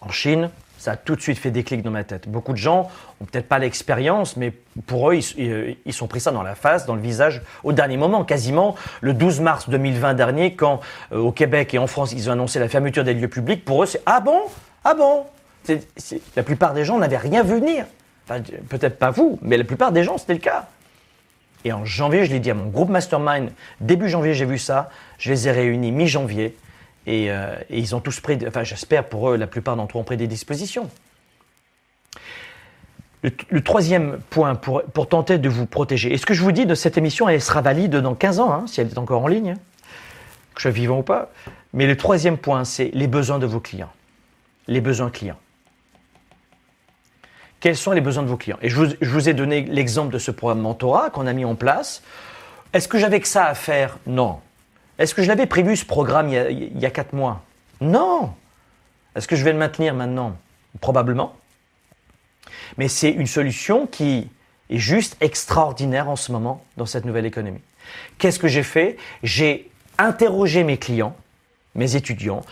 [0.00, 0.50] en Chine,
[0.82, 2.28] ça a tout de suite fait déclic dans ma tête.
[2.28, 2.90] Beaucoup de gens
[3.20, 4.52] ont peut-être pas l'expérience, mais
[4.86, 7.96] pour eux, ils, ils, sont pris ça dans la face, dans le visage, au dernier
[7.96, 10.80] moment, quasiment le 12 mars 2020 dernier, quand
[11.12, 13.64] euh, au Québec et en France, ils ont annoncé la fermeture des lieux publics.
[13.64, 14.40] Pour eux, c'est ah bon,
[14.84, 15.24] ah bon?
[16.34, 17.86] la plupart des gens n'avaient rien vu venir.
[18.68, 20.68] Peut-être pas vous, mais la plupart des gens, c'était le cas.
[21.64, 23.50] Et en janvier, je l'ai dit à mon groupe Mastermind,
[23.80, 24.90] début janvier, j'ai vu ça.
[25.18, 26.56] Je les ai réunis mi-janvier.
[27.06, 30.04] Et, euh, ils ont tous pris, enfin j'espère pour eux, la plupart d'entre eux ont
[30.04, 30.88] pris des dispositions.
[33.22, 36.12] Le, troisième point pour, pour, tenter de vous protéger.
[36.12, 38.52] Et ce que je vous dis de cette émission, elle sera valide dans 15 ans,
[38.52, 39.54] hein, si elle est encore en ligne,
[40.54, 41.30] que je sois vivant ou pas.
[41.72, 43.92] Mais le troisième point, c'est les besoins de vos clients.
[44.66, 45.38] Les besoins clients
[47.62, 48.58] quels sont les besoins de vos clients.
[48.60, 52.02] Et je vous, ai donné l'exemple de ce programme Mentorat qu'on a mis en place.
[52.72, 53.98] Est-ce que j'avais que ça à faire?
[54.04, 54.40] Non.
[54.98, 57.40] Est-ce que je l'avais prévu ce programme il y, a, quatre mois?
[57.80, 58.34] Non.
[59.14, 60.36] Est-ce que je vais le maintenir maintenant?
[60.80, 61.36] Probablement.
[62.78, 64.28] Mais c'est une solution qui
[64.68, 67.62] est juste extraordinaire en ce moment dans cette nouvelle économie.
[68.18, 68.96] Qu'est-ce que j'ai fait?
[69.22, 71.14] J'ai interrogé mes clients
[71.74, 72.42] mes étudiants,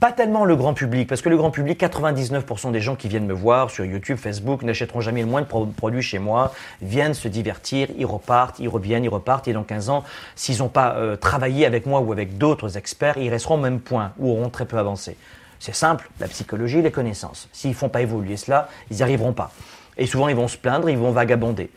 [0.00, 3.26] pas tellement le grand public, parce que le grand public, 99% des gens qui viennent
[3.26, 6.52] me voir sur YouTube, Facebook, n'achèteront jamais le moins de produits chez moi,
[6.82, 10.04] viennent se divertir, ils repartent, ils reviennent, ils repartent, et dans 15 ans,
[10.34, 13.80] s'ils n'ont pas euh, travaillé avec moi ou avec d'autres experts, ils resteront au même
[13.80, 15.16] point, ou auront très peu avancé.
[15.60, 17.48] C'est simple, la psychologie, les connaissances.
[17.52, 19.52] S'ils ne font pas évoluer cela, ils n'y arriveront pas.
[19.96, 21.70] Et souvent, ils vont se plaindre, ils vont vagabonder.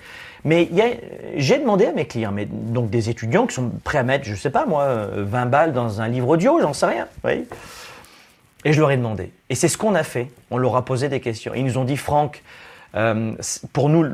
[0.48, 0.70] Mais
[1.36, 4.32] j'ai demandé à mes clients, mais donc des étudiants qui sont prêts à mettre, je
[4.32, 7.08] ne sais pas moi, 20 balles dans un livre audio, j'en sais rien.
[8.64, 9.32] Et je leur ai demandé.
[9.50, 10.32] Et c'est ce qu'on a fait.
[10.50, 11.54] On leur a posé des questions.
[11.54, 12.44] Ils nous ont dit, Franck,
[12.96, 13.34] euh,
[13.74, 14.06] pour nous,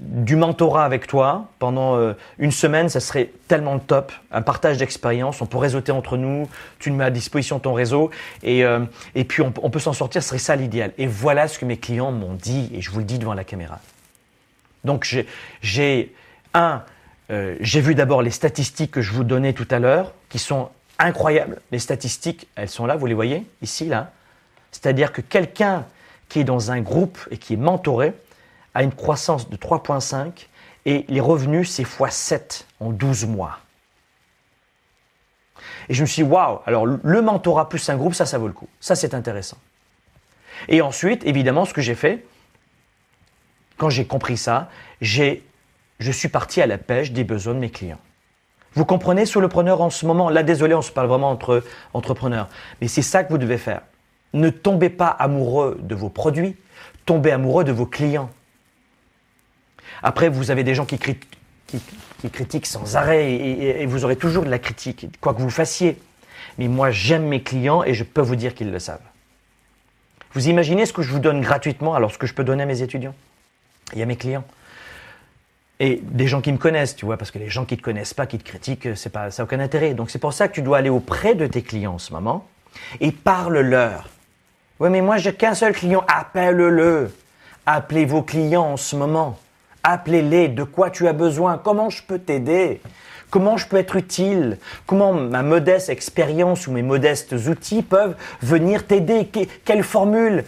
[0.00, 4.10] du mentorat avec toi pendant euh, une semaine, ça serait tellement top.
[4.32, 6.48] Un partage d'expérience, on peut réseauter entre nous,
[6.80, 8.10] tu nous mets à disposition ton réseau
[8.42, 8.80] et, euh,
[9.14, 10.90] et puis on, on peut s'en sortir, ce serait ça l'idéal.
[10.98, 13.44] Et voilà ce que mes clients m'ont dit et je vous le dis devant la
[13.44, 13.78] caméra.
[14.84, 15.16] Donc
[15.62, 16.14] j'ai
[16.52, 16.82] un,
[17.30, 20.70] euh, j'ai vu d'abord les statistiques que je vous donnais tout à l'heure, qui sont
[20.98, 21.60] incroyables.
[21.72, 24.12] Les statistiques, elles sont là, vous les voyez, ici, là.
[24.70, 25.86] C'est-à-dire que quelqu'un
[26.28, 28.12] qui est dans un groupe et qui est mentoré
[28.74, 30.46] a une croissance de 3,5
[30.86, 33.58] et les revenus, c'est x7 en 12 mois.
[35.88, 38.48] Et je me suis dit, waouh, alors le mentorat plus un groupe, ça, ça vaut
[38.48, 38.68] le coup.
[38.80, 39.58] Ça, c'est intéressant.
[40.68, 42.24] Et ensuite, évidemment, ce que j'ai fait,
[43.76, 44.68] quand j'ai compris ça,
[45.00, 45.40] je
[46.10, 48.00] suis parti à la pêche des besoins de mes clients.
[48.74, 51.62] Vous comprenez, solopreneur, en ce moment, là, désolé, on se parle vraiment entre
[51.92, 52.48] entrepreneurs,
[52.80, 53.82] mais c'est ça que vous devez faire.
[54.32, 56.56] Ne tombez pas amoureux de vos produits,
[57.06, 58.30] tombez amoureux de vos clients.
[60.02, 60.98] Après, vous avez des gens qui,
[62.32, 65.98] critiquent sans arrêt et, et, vous aurez toujours de la critique, quoi que vous fassiez.
[66.58, 69.00] Mais moi, j'aime mes clients et je peux vous dire qu'ils le savent.
[70.32, 72.66] Vous imaginez ce que je vous donne gratuitement alors ce que je peux donner à
[72.66, 73.14] mes étudiants?
[73.92, 74.44] Il y a mes clients.
[75.80, 77.84] Et des gens qui me connaissent, tu vois, parce que les gens qui ne te
[77.84, 79.94] connaissent pas, qui te critiquent, c'est pas, ça n'a aucun intérêt.
[79.94, 82.46] Donc c'est pour ça que tu dois aller auprès de tes clients en ce moment
[83.00, 84.08] et parle-leur.
[84.80, 86.04] Oui, mais moi, j'ai qu'un seul client.
[86.08, 87.12] Appelle-le.
[87.66, 89.38] Appelez vos clients en ce moment.
[89.82, 90.48] Appelez-les.
[90.48, 91.58] De quoi tu as besoin?
[91.58, 92.80] Comment je peux t'aider?
[93.30, 94.58] Comment je peux être utile?
[94.86, 99.28] Comment ma modeste expérience ou mes modestes outils peuvent venir t'aider?
[99.64, 100.44] Quelle formule?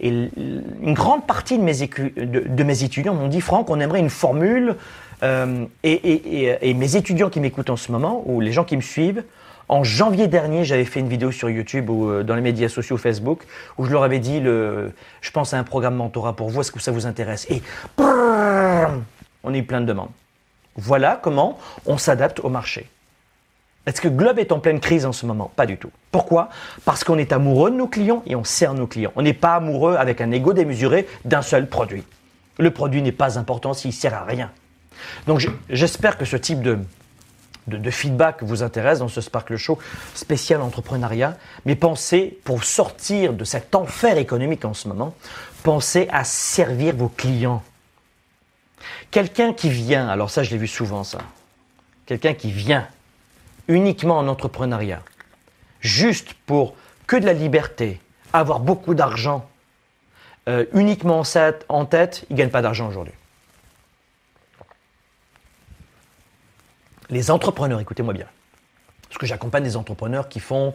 [0.00, 4.76] Et une grande partie de mes, étudiants m'ont dit, Franck, on aimerait une formule.
[5.22, 8.82] Euh, et, et, mes étudiants qui m'écoutent en ce moment, ou les gens qui me
[8.82, 9.24] suivent,
[9.68, 12.96] en janvier dernier, j'avais fait une vidéo sur YouTube ou euh, dans les médias sociaux
[12.96, 13.42] Facebook
[13.76, 16.72] où je leur avais dit le, je pense à un programme mentorat pour vous, est-ce
[16.72, 17.46] que ça vous intéresse?
[17.50, 17.62] Et
[17.98, 20.10] on a eu plein de demandes.
[20.76, 22.88] Voilà comment on s'adapte au marché.
[23.88, 25.50] Est-ce que Globe est en pleine crise en ce moment?
[25.56, 25.90] Pas du tout.
[26.10, 26.50] Pourquoi?
[26.84, 29.12] Parce qu'on est amoureux de nos clients et on sert nos clients.
[29.16, 32.04] On n'est pas amoureux avec un ego démesuré d'un seul produit.
[32.58, 34.50] Le produit n'est pas important s'il sert à rien.
[35.26, 36.78] Donc j'espère que ce type de,
[37.66, 39.78] de, feedback vous intéresse dans ce Sparkle Show
[40.12, 41.38] spécial entrepreneuriat.
[41.64, 45.14] Mais pensez, pour sortir de cet enfer économique en ce moment,
[45.62, 47.62] pensez à servir vos clients.
[49.10, 51.20] Quelqu'un qui vient, alors ça je l'ai vu souvent ça,
[52.04, 52.86] quelqu'un qui vient
[53.68, 55.02] uniquement en entrepreneuriat,
[55.80, 56.74] juste pour
[57.06, 58.00] que de la liberté,
[58.32, 59.48] avoir beaucoup d'argent,
[60.48, 61.22] euh, uniquement
[61.68, 63.14] en tête, il ne gagne pas d'argent aujourd'hui.
[67.10, 68.26] Les entrepreneurs, écoutez-moi bien,
[69.08, 70.74] parce que j'accompagne des entrepreneurs qui font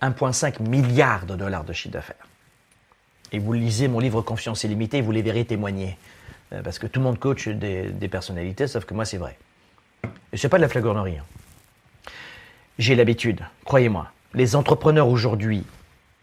[0.00, 2.26] 1,5 milliard de dollars de chiffre d'affaires.
[3.32, 5.98] Et vous lisez mon livre Confiance illimitée, vous les verrez témoigner.
[6.52, 9.36] Euh, parce que tout le monde coach des, personnalités, sauf que moi, c'est vrai.
[10.32, 11.18] Et ce n'est pas de la flagornerie.
[11.18, 11.24] Hein.
[12.78, 15.64] J'ai l'habitude, croyez-moi, les entrepreneurs aujourd'hui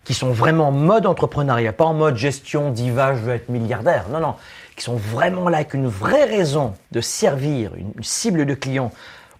[0.03, 4.09] qui sont vraiment en mode entrepreneuriat, pas en mode gestion, diva, je veux être milliardaire,
[4.09, 4.35] non, non,
[4.75, 8.91] qui sont vraiment là avec une vraie raison de servir une cible de clients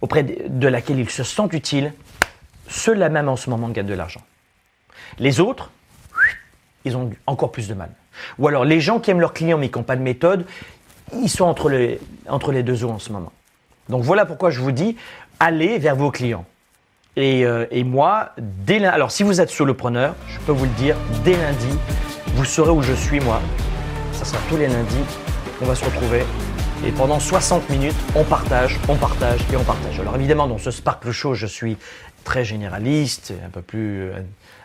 [0.01, 1.93] auprès de laquelle ils se sentent utiles,
[2.67, 4.21] ceux-là même en ce moment gagnent de l'argent.
[5.19, 5.69] Les autres,
[6.85, 7.89] ils ont encore plus de mal.
[8.39, 10.45] Ou alors les gens qui aiment leurs clients mais qui n'ont pas de méthode,
[11.13, 13.31] ils sont entre les, entre les deux eaux en ce moment.
[13.89, 14.97] Donc voilà pourquoi je vous dis,
[15.39, 16.45] allez vers vos clients.
[17.15, 20.71] Et, euh, et moi, dès lundi, alors si vous êtes solopreneur, je peux vous le
[20.71, 21.77] dire, dès lundi,
[22.35, 23.39] vous saurez où je suis moi.
[24.13, 25.05] Ça sera tous les lundis.
[25.61, 26.23] On va se retrouver
[26.85, 29.99] et pendant 60 minutes, on partage, on partage et on partage.
[29.99, 31.77] Alors évidemment, dans ce Sparkle Show, je suis
[32.25, 34.11] très généraliste, un peu plus,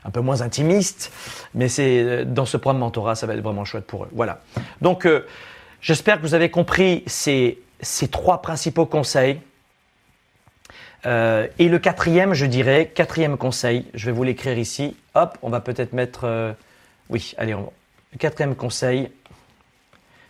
[0.05, 1.13] un peu moins intimiste,
[1.55, 4.09] mais c'est dans ce programme mentorat, ça va être vraiment chouette pour eux.
[4.13, 4.41] Voilà.
[4.81, 5.27] Donc, euh,
[5.81, 9.41] j'espère que vous avez compris ces, ces trois principaux conseils.
[11.07, 14.97] Euh, et le quatrième, je dirais, quatrième conseil, je vais vous l'écrire ici.
[15.15, 16.25] Hop, on va peut-être mettre.
[16.25, 16.53] Euh,
[17.09, 17.73] oui, allez, on,
[18.13, 19.11] le quatrième conseil,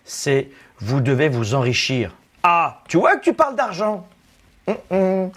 [0.04, 2.14] c'est vous devez vous enrichir.
[2.42, 4.06] Ah, tu vois que tu parles d'argent.
[4.66, 4.72] Mm.
[4.92, 5.28] Euh,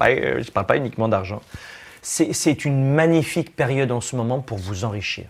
[0.00, 1.40] je ne parle pas uniquement d'argent.
[2.02, 5.24] C'est une magnifique période en ce moment pour vous enrichir.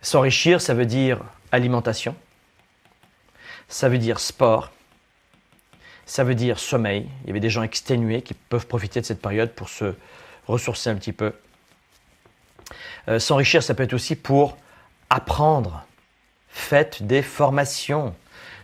[0.00, 1.20] S'enrichir, ça veut dire
[1.52, 2.14] alimentation,
[3.68, 4.70] ça veut dire sport,
[6.06, 7.08] ça veut dire sommeil.
[7.22, 9.94] Il y avait des gens exténués qui peuvent profiter de cette période pour se
[10.46, 11.32] ressourcer un petit peu.
[13.08, 14.56] Euh, s'enrichir, ça peut être aussi pour
[15.10, 15.84] apprendre,
[16.48, 18.14] faites des formations.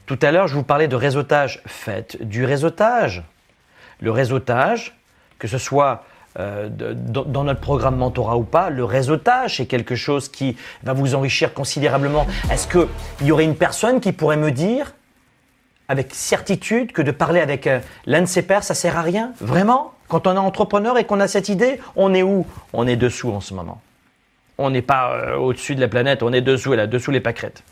[0.07, 1.63] Tout à l'heure, je vous parlais de réseautage.
[1.67, 3.23] Faites du réseautage.
[4.01, 4.99] Le réseautage,
[5.39, 6.05] que ce soit
[6.39, 11.15] euh, dans notre programme mentorat ou pas, le réseautage, c'est quelque chose qui va vous
[11.15, 12.27] enrichir considérablement.
[12.51, 14.95] Est-ce qu'il y aurait une personne qui pourrait me dire,
[15.91, 19.33] avec certitude, que de parler avec euh, l'un de ses pairs, ça sert à rien?
[19.41, 19.93] Vraiment?
[20.07, 22.47] Quand on est entrepreneur et qu'on a cette idée, on est où?
[22.73, 23.83] On est dessous en ce moment.
[24.57, 27.65] On n'est pas euh, au-dessus de la planète, on est dessous, là, dessous les pâquerettes.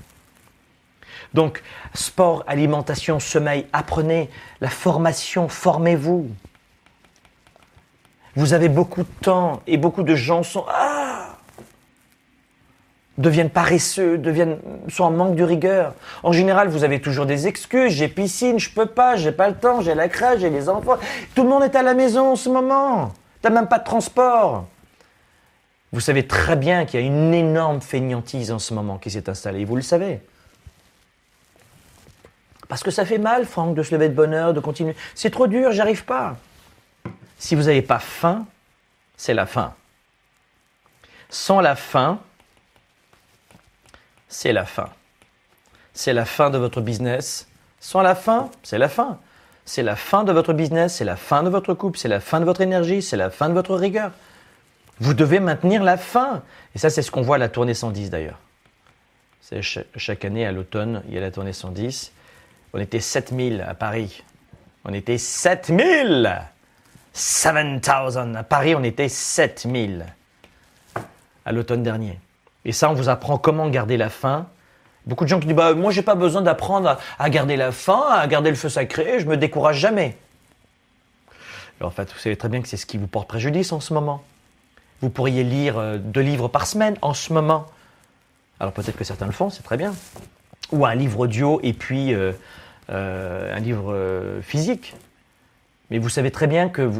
[1.32, 1.62] Donc,
[1.94, 6.28] sport, alimentation, sommeil, apprenez la formation, formez-vous.
[8.34, 11.38] Vous avez beaucoup de temps et beaucoup de gens sont ah,
[13.18, 14.58] deviennent paresseux, deviennent
[14.88, 15.94] sont en manque de rigueur.
[16.22, 17.92] En général, vous avez toujours des excuses.
[17.92, 20.96] J'ai piscine, je peux pas, j'ai pas le temps, j'ai la crèche, j'ai les enfants.
[21.34, 23.12] Tout le monde est à la maison en ce moment.
[23.42, 24.66] T'as même pas de transport.
[25.92, 29.28] Vous savez très bien qu'il y a une énorme fainéantise en ce moment qui s'est
[29.28, 29.64] installée.
[29.64, 30.20] Vous le savez.
[32.68, 34.94] Parce que ça fait mal, Franck, de se lever de bonne heure, de continuer.
[35.14, 36.36] C'est trop dur, j'arrive pas.
[37.38, 38.46] Si vous n'avez pas faim,
[39.16, 39.74] c'est la faim.
[41.30, 42.20] Sans la faim,
[44.29, 44.89] c'est la fin.
[45.95, 47.49] C'est la fin de votre business.
[47.81, 49.18] Sans la fin, c'est la fin.
[49.64, 52.41] c'est la fin de votre business, c'est la fin de votre couple, c'est la fin
[52.41, 54.12] de votre énergie, c'est la fin de votre rigueur.
[54.99, 56.43] Vous devez maintenir la fin.
[56.74, 58.39] Et ça, c'est ce qu'on voit à la tournée 110 d'ailleurs.
[59.97, 62.12] Chaque année à l'automne, il y a la tournée 110.
[62.72, 64.22] On était 7000 à Paris.
[64.85, 66.41] On était 7000
[67.12, 67.81] 7000
[68.37, 70.07] À Paris, on était 7000
[71.45, 72.18] à l'automne dernier.
[72.68, 74.46] Et ça, on vous apprend comment garder la faim.
[75.06, 78.04] Beaucoup de gens qui disent bah, Moi, j'ai pas besoin d'apprendre à, garder la faim,
[78.10, 80.18] à garder le feu sacré, je me décourage jamais.
[81.80, 83.80] Alors, en fait, vous savez très bien que c'est ce qui vous porte préjudice en
[83.80, 84.22] ce moment.
[85.00, 87.64] Vous pourriez lire euh, deux livres par semaine en ce moment.
[88.60, 89.94] Alors, peut-être que certains le font, c'est très bien.
[90.70, 92.32] Ou un livre audio et puis euh,
[92.90, 93.96] euh, un livre
[94.42, 94.94] physique.
[95.90, 96.92] Mais vous savez très bien que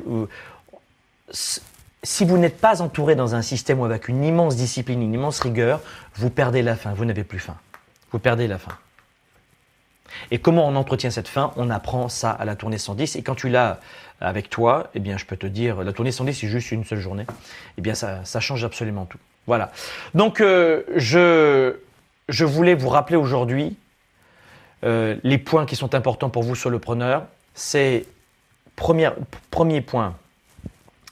[2.03, 5.81] si vous n'êtes pas entouré dans un système avec une immense discipline, une immense rigueur,
[6.15, 7.57] vous perdez la faim, vous n'avez plus faim.
[8.13, 8.77] Vous perdez la faim.
[10.31, 11.53] Et comment on entretient cette faim?
[11.57, 13.17] On apprend ça à la tournée 110.
[13.17, 13.81] Et quand tu l'as
[14.21, 17.01] avec toi, eh bien, je peux te dire, la tournée 110, c'est juste une seule
[17.01, 17.27] journée.
[17.77, 19.19] Eh bien, ça, change absolument tout.
[19.47, 19.71] Voilà.
[20.15, 21.77] Donc, euh, je,
[22.29, 23.77] je voulais vous rappeler aujourd'hui
[24.85, 27.27] euh, les points qui sont importants pour vous sur le preneur.
[27.55, 28.07] C'est
[28.77, 29.11] premier,
[29.51, 30.17] premier point.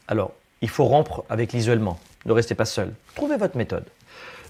[0.08, 0.32] Alors,
[0.62, 1.98] il faut rompre avec l'isolement.
[2.24, 2.92] Ne restez pas seul.
[3.14, 3.84] Trouvez votre méthode.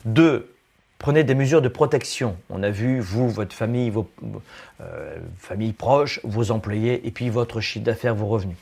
[0.04, 0.54] Deux,
[0.98, 2.36] prenez des mesures de protection.
[2.50, 4.08] On a vu, vous, votre famille, vos
[4.80, 8.56] euh, familles proches, vos employés, et puis votre chiffre d'affaires, vos revenus.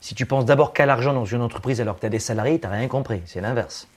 [0.00, 2.60] Si tu penses d'abord qu'à l'argent dans une entreprise alors que tu as des salariés,
[2.60, 3.22] tu n'as rien compris.
[3.26, 3.88] C'est l'inverse.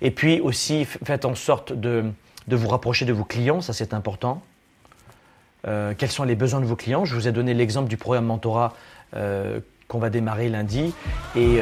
[0.00, 2.04] Et puis aussi, faites en sorte de,
[2.48, 4.42] vous rapprocher de vos clients, ça c'est important.
[5.66, 7.04] Euh, quels sont les besoins de vos clients?
[7.04, 8.74] Je vous ai donné l'exemple du programme Mentorat
[9.14, 10.94] euh, qu'on va démarrer lundi.
[11.36, 11.60] Euh,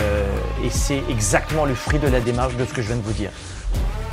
[0.64, 3.12] et, c'est exactement le fruit de la démarche de ce que je viens de vous
[3.12, 3.31] dire.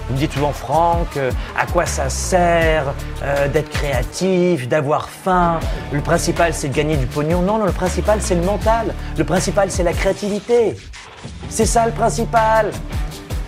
[0.08, 2.94] Vous me dites souvent, Franck, euh, à quoi ça sert
[3.24, 5.60] euh, d'être créatif, d'avoir faim?
[5.94, 7.42] Le principal, c'est de gagner du pognon.
[7.42, 8.94] Non, non, le principal, c'est le mental.
[9.18, 10.76] Le principal, c'est la créativité.
[11.50, 12.72] C'est ça le principal.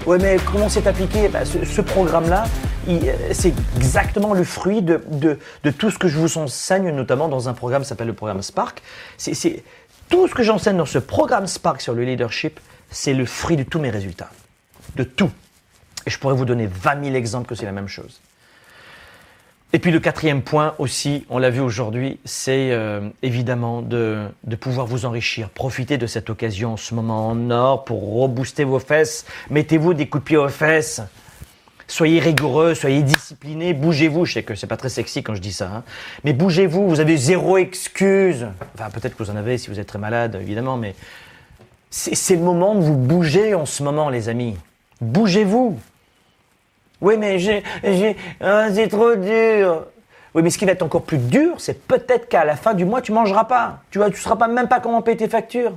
[0.06, 1.28] Ouais, mais comment c'est appliqué?
[1.28, 2.46] Bah, Ce, programme-là,
[3.32, 5.00] c'est exactement le fruit de,
[5.78, 8.82] tout ce que je vous enseigne, notamment dans un programme qui s'appelle le programme Spark.
[9.18, 9.64] C'est
[10.14, 12.60] tout ce que j'enseigne dans ce programme Spark sur le leadership,
[12.92, 14.30] c'est le fruit de tous mes résultats.
[14.96, 15.32] De tout.
[16.06, 18.22] Et je pourrais vous donner 20 000 exemples que c'est la même chose.
[19.74, 24.56] Et puis le quatrième point aussi, on l'a vu aujourd'hui, c'est euh, évidemment de, de,
[24.56, 25.50] pouvoir vous enrichir.
[25.50, 29.26] Profitez de cette occasion en ce moment en or pour rebooster vos fesses.
[29.50, 31.02] Mettez-vous des coups de pied aux fesses.
[31.94, 34.26] Soyez rigoureux, soyez discipliné, bougez-vous.
[34.26, 35.84] Je sais que c'est pas très sexy quand je dis ça, hein.
[36.24, 36.90] mais bougez-vous.
[36.90, 38.48] Vous avez zéro excuse.
[38.74, 40.96] Enfin, peut-être que vous en avez si vous êtes très malade, évidemment, mais
[41.92, 44.58] c'est le moment de vous bouger en ce moment, les amis.
[45.02, 45.78] Bougez-vous.
[47.00, 47.64] Oui, mais j'ai,
[48.42, 49.86] ah, c'est trop dur.
[50.34, 52.86] Oui, mais ce qui va être encore plus dur, c'est peut-être qu'à la fin du
[52.86, 53.84] mois, tu mangeras pas.
[53.92, 55.74] Tu vois, tu sauras pas même pas comment payer tes factures.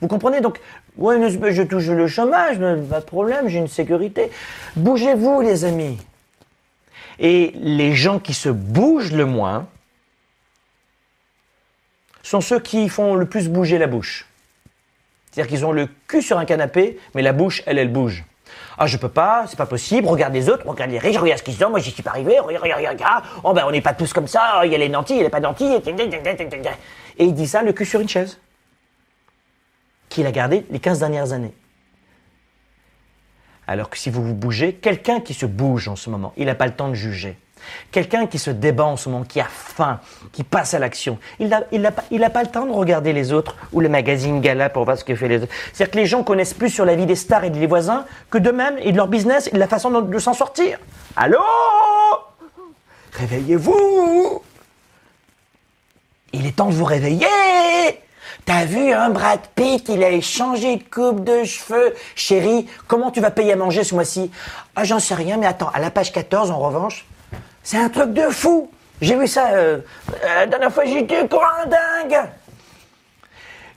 [0.00, 0.60] Vous comprenez Donc,
[0.96, 4.30] oui, je touche le chômage, pas de problème, j'ai une sécurité.
[4.76, 5.98] Bougez-vous, les amis.
[7.18, 9.66] Et les gens qui se bougent le moins
[12.22, 14.26] sont ceux qui font le plus bouger la bouche.
[15.30, 18.24] C'est-à-dire qu'ils ont le cul sur un canapé, mais la bouche, elle, elle bouge.
[18.78, 21.44] Ah, je peux pas, c'est pas possible, regarde les autres, regarde les riches, regarde ce
[21.44, 23.92] qu'ils ont, moi j'y suis pas arrivé, regarde, regarde, regarde, oh ben on n'est pas
[23.92, 25.70] tous comme ça, il y a les nantis, il y a pas nantis,
[27.18, 28.38] et il dit ça, le cul sur une chaise
[30.10, 31.54] qu'il a gardé les 15 dernières années.
[33.66, 36.54] Alors que si vous vous bougez, quelqu'un qui se bouge en ce moment, il n'a
[36.54, 37.38] pas le temps de juger.
[37.92, 40.00] Quelqu'un qui se débat en ce moment, qui a faim,
[40.32, 43.56] qui passe à l'action, il n'a il pas, pas, le temps de regarder les autres
[43.72, 45.52] ou le magazine Gala pour voir ce que fait les autres.
[45.72, 48.38] C'est-à-dire que les gens connaissent plus sur la vie des stars et des voisins que
[48.38, 50.78] d'eux-mêmes et de leur business et de la façon de s'en sortir.
[51.16, 51.38] Allô?
[53.12, 54.42] Réveillez-vous
[56.32, 57.26] Il est temps de vous réveiller
[58.52, 61.94] T'as vu, un Brad Pitt, il a échangé de coupe de cheveux.
[62.16, 64.28] Chérie, comment tu vas payer à manger ce mois-ci?
[64.74, 67.06] Ah, j'en sais rien, mais attends, à la page 14, en revanche,
[67.62, 68.68] c'est un truc de fou.
[69.00, 69.78] J'ai vu ça euh,
[70.24, 72.28] la dernière fois, j'étais un dingue.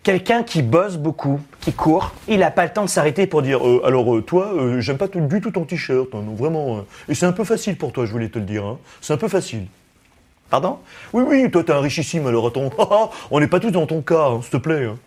[0.01, 3.63] Quelqu'un qui bosse beaucoup, qui court, il n'a pas le temps de s'arrêter pour dire
[3.63, 6.83] euh, alors euh, toi, j'aime pas du tout ton t-shirt, hein, vraiment.
[7.07, 8.65] et c'est un peu facile pour toi, je voulais te le dire.
[8.65, 8.79] Hein.
[9.01, 9.67] C'est un peu facile.
[11.13, 12.47] Oui, oui, toi t'es un richissime, alors
[12.77, 14.85] attends, on n'est pas tous dans ton cas, hein, s'il te plaît.
[14.85, 14.97] Hein.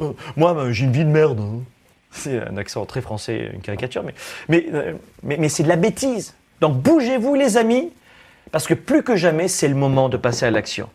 [0.00, 1.40] Euh, moi, ben, j'ai une vie de merde.
[1.40, 1.62] Hein.
[2.10, 4.04] C'est un accent très français, une caricature,
[4.48, 4.92] mais, euh,
[5.22, 6.34] mais, mais, c'est de la bêtise.
[6.60, 7.90] Donc bougez-vous les amis,
[8.52, 10.88] parce que plus que jamais, c'est le moment de passer à l'action.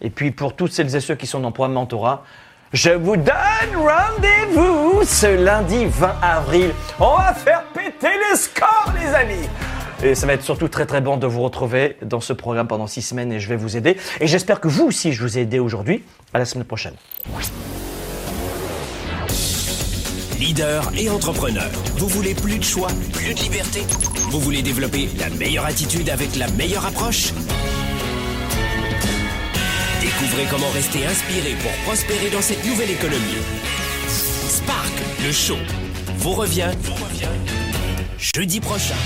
[0.00, 2.24] Et puis pour toutes celles et ceux qui sont dans le programme Mentorat,
[2.72, 3.34] je vous donne
[3.76, 6.72] rendez-vous ce lundi 20 avril.
[6.98, 9.48] On va faire péter les scores les amis
[10.04, 12.86] Et ça va être surtout très très bon de vous retrouver dans ce programme pendant
[12.86, 13.96] six semaines et je vais vous aider.
[14.20, 16.04] Et j'espère que vous aussi, je vous ai aidé aujourd'hui.
[16.34, 16.92] À la semaine prochaine.
[20.38, 21.70] Leader et entrepreneur.
[21.96, 23.80] Vous voulez plus de choix, plus de liberté?
[24.30, 27.32] Vous voulez développer la meilleure attitude avec la meilleure approche?
[30.02, 33.38] Découvrez comment rester inspiré pour prospérer dans cette nouvelle économie.
[34.06, 34.92] Spark,
[35.24, 35.56] le show,
[36.18, 37.28] vous revient, vous revient
[38.18, 38.96] jeudi prochain.